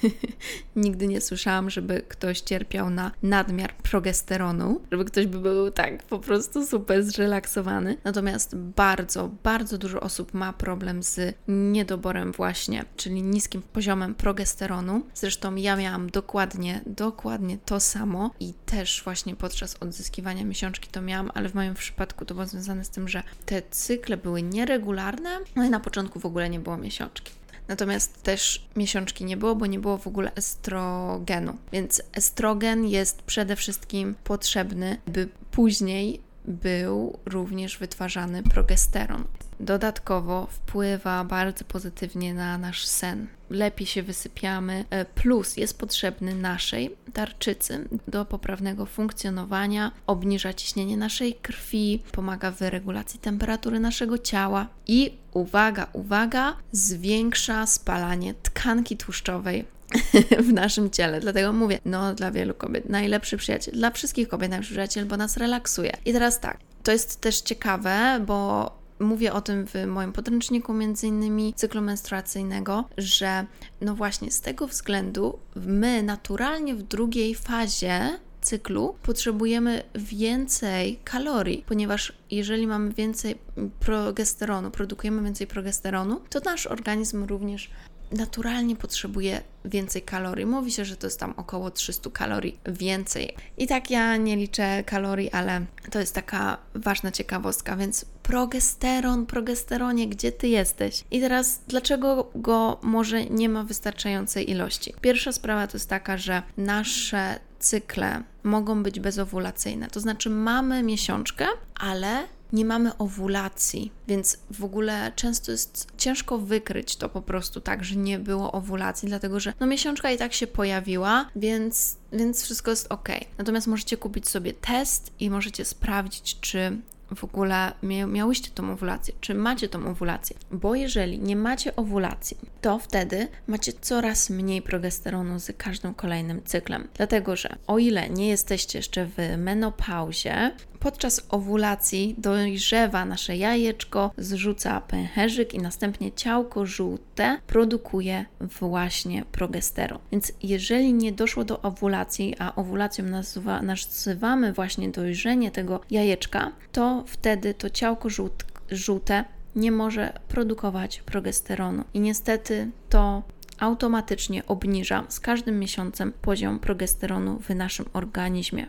nigdy 0.76 1.08
nie 1.08 1.20
słyszałam, 1.20 1.70
żeby 1.70 2.02
ktoś 2.08 2.40
cierpiał 2.40 2.90
na 2.90 3.10
nadmiar 3.22 3.74
progesteronu, 3.74 4.80
żeby 4.92 5.04
ktoś 5.04 5.26
by 5.26 5.38
był 5.38 5.70
tak 5.70 6.02
po 6.02 6.18
prostu 6.18 6.66
super 6.66 7.04
zrelaksowany. 7.04 7.96
Natomiast 8.04 8.56
bardzo, 8.56 9.30
bardzo 9.42 9.78
dużo 9.78 10.00
osób 10.00 10.34
ma 10.34 10.52
problem 10.52 11.02
z 11.02 11.34
niedoborem 11.48 12.32
właśnie, 12.32 12.84
czyli 12.96 13.22
niskim 13.22 13.62
poziomem 13.62 14.14
progesteronu. 14.14 15.02
Zresztą 15.14 15.54
ja 15.54 15.76
miałam 15.76 16.10
dokładnie, 16.10 16.80
dokładnie 16.86 17.27
to 17.64 17.80
samo 17.80 18.30
i 18.40 18.54
też 18.66 19.02
właśnie 19.04 19.36
podczas 19.36 19.76
odzyskiwania 19.80 20.44
miesiączki 20.44 20.88
to 20.88 21.02
miałam, 21.02 21.30
ale 21.34 21.48
w 21.48 21.54
moim 21.54 21.74
przypadku 21.74 22.24
to 22.24 22.34
było 22.34 22.46
związane 22.46 22.84
z 22.84 22.90
tym, 22.90 23.08
że 23.08 23.22
te 23.46 23.62
cykle 23.70 24.16
były 24.16 24.42
nieregularne, 24.42 25.38
no 25.56 25.64
i 25.64 25.70
na 25.70 25.80
początku 25.80 26.20
w 26.20 26.26
ogóle 26.26 26.50
nie 26.50 26.60
było 26.60 26.76
miesiączki. 26.76 27.32
Natomiast 27.68 28.22
też 28.22 28.68
miesiączki 28.76 29.24
nie 29.24 29.36
było, 29.36 29.54
bo 29.54 29.66
nie 29.66 29.78
było 29.78 29.98
w 29.98 30.06
ogóle 30.06 30.34
estrogenu. 30.34 31.56
Więc 31.72 32.02
estrogen 32.12 32.86
jest 32.86 33.22
przede 33.22 33.56
wszystkim 33.56 34.14
potrzebny, 34.24 35.00
by 35.06 35.28
później 35.50 36.20
był 36.48 37.18
również 37.26 37.78
wytwarzany 37.78 38.42
progesteron. 38.42 39.24
Dodatkowo 39.60 40.46
wpływa 40.50 41.24
bardzo 41.24 41.64
pozytywnie 41.64 42.34
na 42.34 42.58
nasz 42.58 42.84
sen. 42.84 43.26
Lepiej 43.50 43.86
się 43.86 44.02
wysypiamy, 44.02 44.84
e, 44.90 45.04
plus 45.04 45.56
jest 45.56 45.78
potrzebny 45.78 46.34
naszej 46.34 46.96
tarczycy 47.12 47.88
do 48.08 48.24
poprawnego 48.24 48.86
funkcjonowania, 48.86 49.92
obniża 50.06 50.52
ciśnienie 50.52 50.96
naszej 50.96 51.34
krwi, 51.34 52.02
pomaga 52.12 52.50
w 52.50 52.60
regulacji 52.60 53.20
temperatury 53.20 53.80
naszego 53.80 54.18
ciała 54.18 54.66
i 54.86 55.18
uwaga, 55.32 55.86
uwaga, 55.92 56.56
zwiększa 56.72 57.66
spalanie 57.66 58.34
tkanki 58.34 58.96
tłuszczowej 58.96 59.64
w 60.48 60.52
naszym 60.52 60.90
ciele. 60.90 61.20
Dlatego 61.20 61.52
mówię, 61.52 61.78
no 61.84 62.14
dla 62.14 62.30
wielu 62.30 62.54
kobiet 62.54 62.88
najlepszy 62.88 63.36
przyjaciel, 63.36 63.74
dla 63.74 63.90
wszystkich 63.90 64.28
kobiet 64.28 64.50
najlepszy 64.50 64.72
przyjaciel, 64.72 65.06
bo 65.06 65.16
nas 65.16 65.36
relaksuje. 65.36 65.92
I 66.04 66.12
teraz 66.12 66.40
tak, 66.40 66.58
to 66.82 66.92
jest 66.92 67.20
też 67.20 67.40
ciekawe, 67.40 68.20
bo 68.26 68.70
mówię 69.00 69.32
o 69.32 69.40
tym 69.40 69.66
w 69.66 69.86
moim 69.86 70.12
podręczniku 70.12 70.74
między 70.74 71.06
innymi 71.06 71.54
cyklu 71.54 71.82
menstruacyjnego, 71.82 72.84
że 72.98 73.46
no 73.80 73.94
właśnie 73.94 74.30
z 74.30 74.40
tego 74.40 74.66
względu 74.66 75.38
my 75.56 76.02
naturalnie 76.02 76.74
w 76.74 76.82
drugiej 76.82 77.34
fazie 77.34 78.18
cyklu 78.40 78.96
potrzebujemy 79.02 79.82
więcej 79.94 80.98
kalorii, 81.04 81.64
ponieważ 81.66 82.12
jeżeli 82.30 82.66
mamy 82.66 82.92
więcej 82.92 83.38
progesteronu, 83.80 84.70
produkujemy 84.70 85.22
więcej 85.22 85.46
progesteronu, 85.46 86.20
to 86.30 86.40
nasz 86.40 86.66
organizm 86.66 87.24
również 87.24 87.70
naturalnie 88.12 88.76
potrzebuje 88.76 89.42
więcej 89.64 90.02
kalorii. 90.02 90.46
Mówi 90.46 90.72
się, 90.72 90.84
że 90.84 90.96
to 90.96 91.06
jest 91.06 91.20
tam 91.20 91.34
około 91.36 91.70
300 91.70 92.10
kalorii 92.10 92.58
więcej. 92.66 93.36
I 93.58 93.66
tak 93.66 93.90
ja 93.90 94.16
nie 94.16 94.36
liczę 94.36 94.84
kalorii, 94.84 95.30
ale 95.30 95.64
to 95.90 96.00
jest 96.00 96.14
taka 96.14 96.58
ważna 96.74 97.10
ciekawostka, 97.10 97.76
więc 97.76 98.04
progesteron, 98.22 99.26
progesteronie, 99.26 100.08
gdzie 100.08 100.32
ty 100.32 100.48
jesteś? 100.48 101.04
I 101.10 101.20
teraz, 101.20 101.60
dlaczego 101.68 102.30
go 102.34 102.78
może 102.82 103.24
nie 103.24 103.48
ma 103.48 103.64
wystarczającej 103.64 104.50
ilości? 104.50 104.94
Pierwsza 105.00 105.32
sprawa 105.32 105.66
to 105.66 105.76
jest 105.76 105.88
taka, 105.88 106.16
że 106.16 106.42
nasze 106.56 107.40
cykle 107.58 108.22
mogą 108.42 108.82
być 108.82 109.00
bezowulacyjne. 109.00 109.88
To 109.88 110.00
znaczy 110.00 110.30
mamy 110.30 110.82
miesiączkę, 110.82 111.46
ale 111.74 112.24
nie 112.52 112.64
mamy 112.64 112.96
owulacji, 112.96 113.92
więc 114.08 114.38
w 114.50 114.64
ogóle 114.64 115.12
często 115.16 115.52
jest 115.52 115.86
ciężko 115.96 116.38
wykryć 116.38 116.96
to 116.96 117.08
po 117.08 117.22
prostu 117.22 117.60
tak, 117.60 117.84
że 117.84 117.96
nie 117.96 118.18
było 118.18 118.52
owulacji, 118.52 119.08
dlatego 119.08 119.40
że 119.40 119.52
no 119.60 119.66
miesiączka 119.66 120.10
i 120.10 120.18
tak 120.18 120.32
się 120.32 120.46
pojawiła, 120.46 121.28
więc, 121.36 121.96
więc 122.12 122.42
wszystko 122.42 122.70
jest 122.70 122.86
ok. 122.92 123.08
Natomiast 123.38 123.66
możecie 123.66 123.96
kupić 123.96 124.28
sobie 124.28 124.52
test 124.52 125.12
i 125.20 125.30
możecie 125.30 125.64
sprawdzić, 125.64 126.40
czy 126.40 126.78
w 127.14 127.24
ogóle 127.24 127.72
miałyście 128.08 128.50
tą 128.50 128.72
owulację, 128.72 129.14
czy 129.20 129.34
macie 129.34 129.68
tą 129.68 129.86
owulację. 129.86 130.36
Bo 130.50 130.74
jeżeli 130.74 131.18
nie 131.18 131.36
macie 131.36 131.76
owulacji, 131.76 132.36
to 132.60 132.78
wtedy 132.78 133.28
macie 133.46 133.72
coraz 133.72 134.30
mniej 134.30 134.62
progesteronu 134.62 135.40
z 135.40 135.56
każdym 135.56 135.94
kolejnym 135.94 136.42
cyklem. 136.44 136.88
Dlatego, 136.94 137.36
że 137.36 137.56
o 137.66 137.78
ile 137.78 138.10
nie 138.10 138.28
jesteście 138.28 138.78
jeszcze 138.78 139.06
w 139.06 139.16
menopauzie, 139.38 140.50
Podczas 140.80 141.26
owulacji 141.28 142.14
dojrzewa 142.18 143.04
nasze 143.04 143.36
jajeczko, 143.36 144.10
zrzuca 144.18 144.80
pęcherzyk 144.80 145.54
i 145.54 145.58
następnie 145.58 146.12
ciałko 146.12 146.66
żółte 146.66 147.38
produkuje 147.46 148.24
właśnie 148.40 149.24
progesteron. 149.32 149.98
Więc 150.12 150.32
jeżeli 150.42 150.92
nie 150.92 151.12
doszło 151.12 151.44
do 151.44 151.62
owulacji, 151.62 152.34
a 152.38 152.54
owulacją 152.54 153.04
nazywa, 153.04 153.62
nazywamy 153.62 154.52
właśnie 154.52 154.88
dojrzenie 154.88 155.50
tego 155.50 155.80
jajeczka, 155.90 156.52
to 156.72 157.04
wtedy 157.06 157.54
to 157.54 157.70
ciałko 157.70 158.10
żółt, 158.10 158.44
żółte 158.70 159.24
nie 159.56 159.72
może 159.72 160.12
produkować 160.28 161.02
progesteronu. 161.02 161.84
I 161.94 162.00
niestety 162.00 162.70
to 162.88 163.22
automatycznie 163.58 164.46
obniża 164.46 165.04
z 165.08 165.20
każdym 165.20 165.58
miesiącem 165.58 166.12
poziom 166.22 166.58
progesteronu 166.58 167.38
w 167.38 167.54
naszym 167.54 167.86
organizmie. 167.92 168.66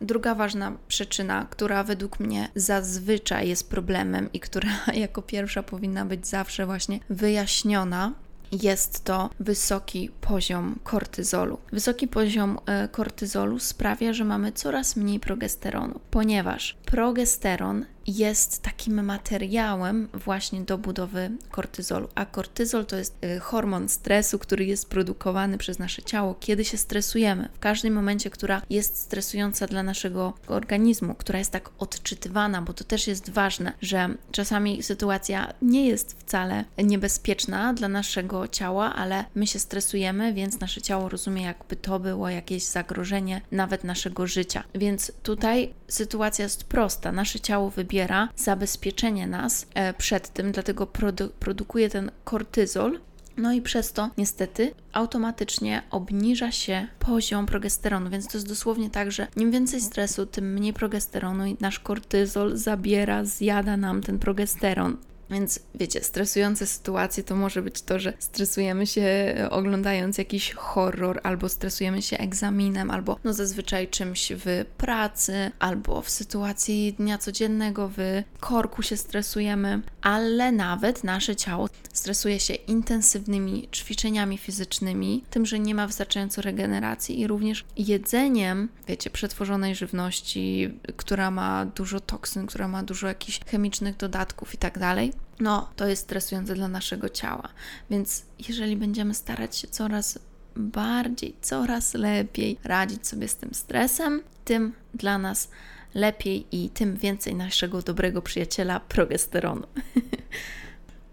Druga 0.00 0.34
ważna 0.34 0.72
przyczyna, 0.88 1.46
która 1.50 1.84
według 1.84 2.20
mnie 2.20 2.48
zazwyczaj 2.54 3.48
jest 3.48 3.70
problemem 3.70 4.32
i 4.32 4.40
która 4.40 4.70
jako 4.94 5.22
pierwsza 5.22 5.62
powinna 5.62 6.04
być 6.04 6.26
zawsze 6.26 6.66
właśnie 6.66 7.00
wyjaśniona, 7.10 8.12
jest 8.52 9.04
to 9.04 9.30
wysoki 9.40 10.10
poziom 10.20 10.78
kortyzolu. 10.84 11.58
Wysoki 11.72 12.08
poziom 12.08 12.58
e, 12.66 12.88
kortyzolu 12.88 13.58
sprawia, 13.58 14.12
że 14.12 14.24
mamy 14.24 14.52
coraz 14.52 14.96
mniej 14.96 15.20
progesteronu, 15.20 16.00
ponieważ 16.10 16.76
progesteron 16.84 17.84
jest 18.08 18.62
takim 18.62 19.04
materiałem 19.04 20.08
właśnie 20.14 20.60
do 20.60 20.78
budowy 20.78 21.30
kortyzolu. 21.50 22.08
A 22.14 22.26
kortyzol 22.26 22.86
to 22.86 22.96
jest 22.96 23.24
y, 23.24 23.40
hormon 23.40 23.88
stresu, 23.88 24.38
który 24.38 24.64
jest 24.64 24.88
produkowany 24.88 25.58
przez 25.58 25.78
nasze 25.78 26.02
ciało, 26.02 26.34
kiedy 26.40 26.64
się 26.64 26.76
stresujemy. 26.76 27.48
W 27.54 27.58
każdym 27.58 27.94
momencie, 27.94 28.30
która 28.30 28.62
jest 28.70 28.96
stresująca 28.96 29.66
dla 29.66 29.82
naszego 29.82 30.32
organizmu, 30.46 31.14
która 31.14 31.38
jest 31.38 31.50
tak 31.50 31.70
odczytywana, 31.78 32.62
bo 32.62 32.72
to 32.72 32.84
też 32.84 33.06
jest 33.06 33.30
ważne, 33.30 33.72
że 33.82 34.08
czasami 34.32 34.82
sytuacja 34.82 35.52
nie 35.62 35.86
jest 35.86 36.16
wcale 36.20 36.64
niebezpieczna 36.78 37.74
dla 37.74 37.88
naszego 37.88 38.48
ciała, 38.48 38.94
ale 38.94 39.24
my 39.34 39.46
się 39.46 39.58
stresujemy, 39.58 40.34
więc 40.34 40.60
nasze 40.60 40.82
ciało 40.82 41.08
rozumie, 41.08 41.42
jakby 41.42 41.76
to 41.76 42.00
było 42.00 42.28
jakieś 42.28 42.62
zagrożenie 42.62 43.40
nawet 43.52 43.84
naszego 43.84 44.26
życia. 44.26 44.64
Więc 44.74 45.12
tutaj 45.22 45.74
sytuacja 45.88 46.42
jest 46.42 46.64
prosta. 46.64 47.12
Nasze 47.12 47.40
ciało 47.40 47.70
wybiera 47.70 47.97
zabezpieczenie 48.36 49.26
nas 49.26 49.66
e, 49.74 49.94
przed 49.94 50.28
tym, 50.28 50.52
dlatego 50.52 50.86
produ 50.86 51.28
produkuje 51.28 51.90
ten 51.90 52.10
kortyzol, 52.24 52.98
No 53.38 53.52
i 53.52 53.62
przez 53.62 53.92
to 53.92 54.10
niestety 54.16 54.74
automatycznie 54.92 55.82
obniża 55.90 56.52
się 56.52 56.86
poziom 56.98 57.46
progesteronu, 57.46 58.10
więc 58.10 58.28
to 58.28 58.38
jest 58.38 58.48
dosłownie 58.48 58.90
tak, 58.90 59.12
że 59.12 59.26
im 59.36 59.50
więcej 59.50 59.80
stresu, 59.80 60.26
tym 60.26 60.52
mniej 60.54 60.72
progesteronu 60.72 61.46
i 61.46 61.56
nasz 61.60 61.78
kortyzol 61.78 62.56
zabiera, 62.56 63.24
zjada 63.24 63.76
nam 63.76 64.02
ten 64.02 64.18
progesteron. 64.18 64.96
Więc 65.30 65.60
wiecie, 65.74 66.04
stresujące 66.04 66.66
sytuacje 66.66 67.24
to 67.24 67.36
może 67.36 67.62
być 67.62 67.82
to, 67.82 67.98
że 67.98 68.12
stresujemy 68.18 68.86
się 68.86 69.00
e, 69.00 69.50
oglądając 69.50 70.18
jakiś 70.18 70.52
horror, 70.52 71.20
albo 71.22 71.48
stresujemy 71.48 72.02
się 72.02 72.18
egzaminem, 72.18 72.90
albo 72.90 73.18
no 73.24 73.32
zazwyczaj 73.32 73.88
czymś 73.88 74.32
w 74.36 74.64
pracy, 74.76 75.50
albo 75.58 76.02
w 76.02 76.10
sytuacji 76.10 76.92
dnia 76.98 77.18
codziennego, 77.18 77.90
w 77.96 78.22
korku 78.40 78.82
się 78.82 78.96
stresujemy, 78.96 79.82
ale 80.02 80.52
nawet 80.52 81.04
nasze 81.04 81.36
ciało 81.36 81.68
stresuje 81.92 82.40
się 82.40 82.54
intensywnymi 82.54 83.68
ćwiczeniami 83.72 84.38
fizycznymi, 84.38 85.24
tym, 85.30 85.46
że 85.46 85.58
nie 85.58 85.74
ma 85.74 85.86
wystarczająco 85.86 86.42
regeneracji 86.42 87.20
i 87.20 87.26
również 87.26 87.64
jedzeniem, 87.76 88.68
wiecie, 88.88 89.10
przetworzonej 89.10 89.74
żywności, 89.74 90.74
która 90.96 91.30
ma 91.30 91.66
dużo 91.66 92.00
toksyn, 92.00 92.46
która 92.46 92.68
ma 92.68 92.82
dużo 92.82 93.08
jakichś 93.08 93.40
chemicznych 93.44 93.96
dodatków 93.96 94.54
i 94.54 94.58
tak 94.58 94.78
dalej 94.78 95.12
no 95.40 95.68
to 95.76 95.86
jest 95.86 96.02
stresujące 96.02 96.54
dla 96.54 96.68
naszego 96.68 97.08
ciała. 97.08 97.48
Więc 97.90 98.24
jeżeli 98.48 98.76
będziemy 98.76 99.14
starać 99.14 99.56
się 99.56 99.68
coraz 99.68 100.18
bardziej, 100.56 101.36
coraz 101.40 101.94
lepiej 101.94 102.58
radzić 102.64 103.06
sobie 103.06 103.28
z 103.28 103.36
tym 103.36 103.54
stresem, 103.54 104.22
tym 104.44 104.72
dla 104.94 105.18
nas 105.18 105.50
lepiej 105.94 106.46
i 106.52 106.70
tym 106.70 106.96
więcej 106.96 107.34
naszego 107.34 107.82
dobrego 107.82 108.22
przyjaciela 108.22 108.80
progesteronu. 108.80 109.66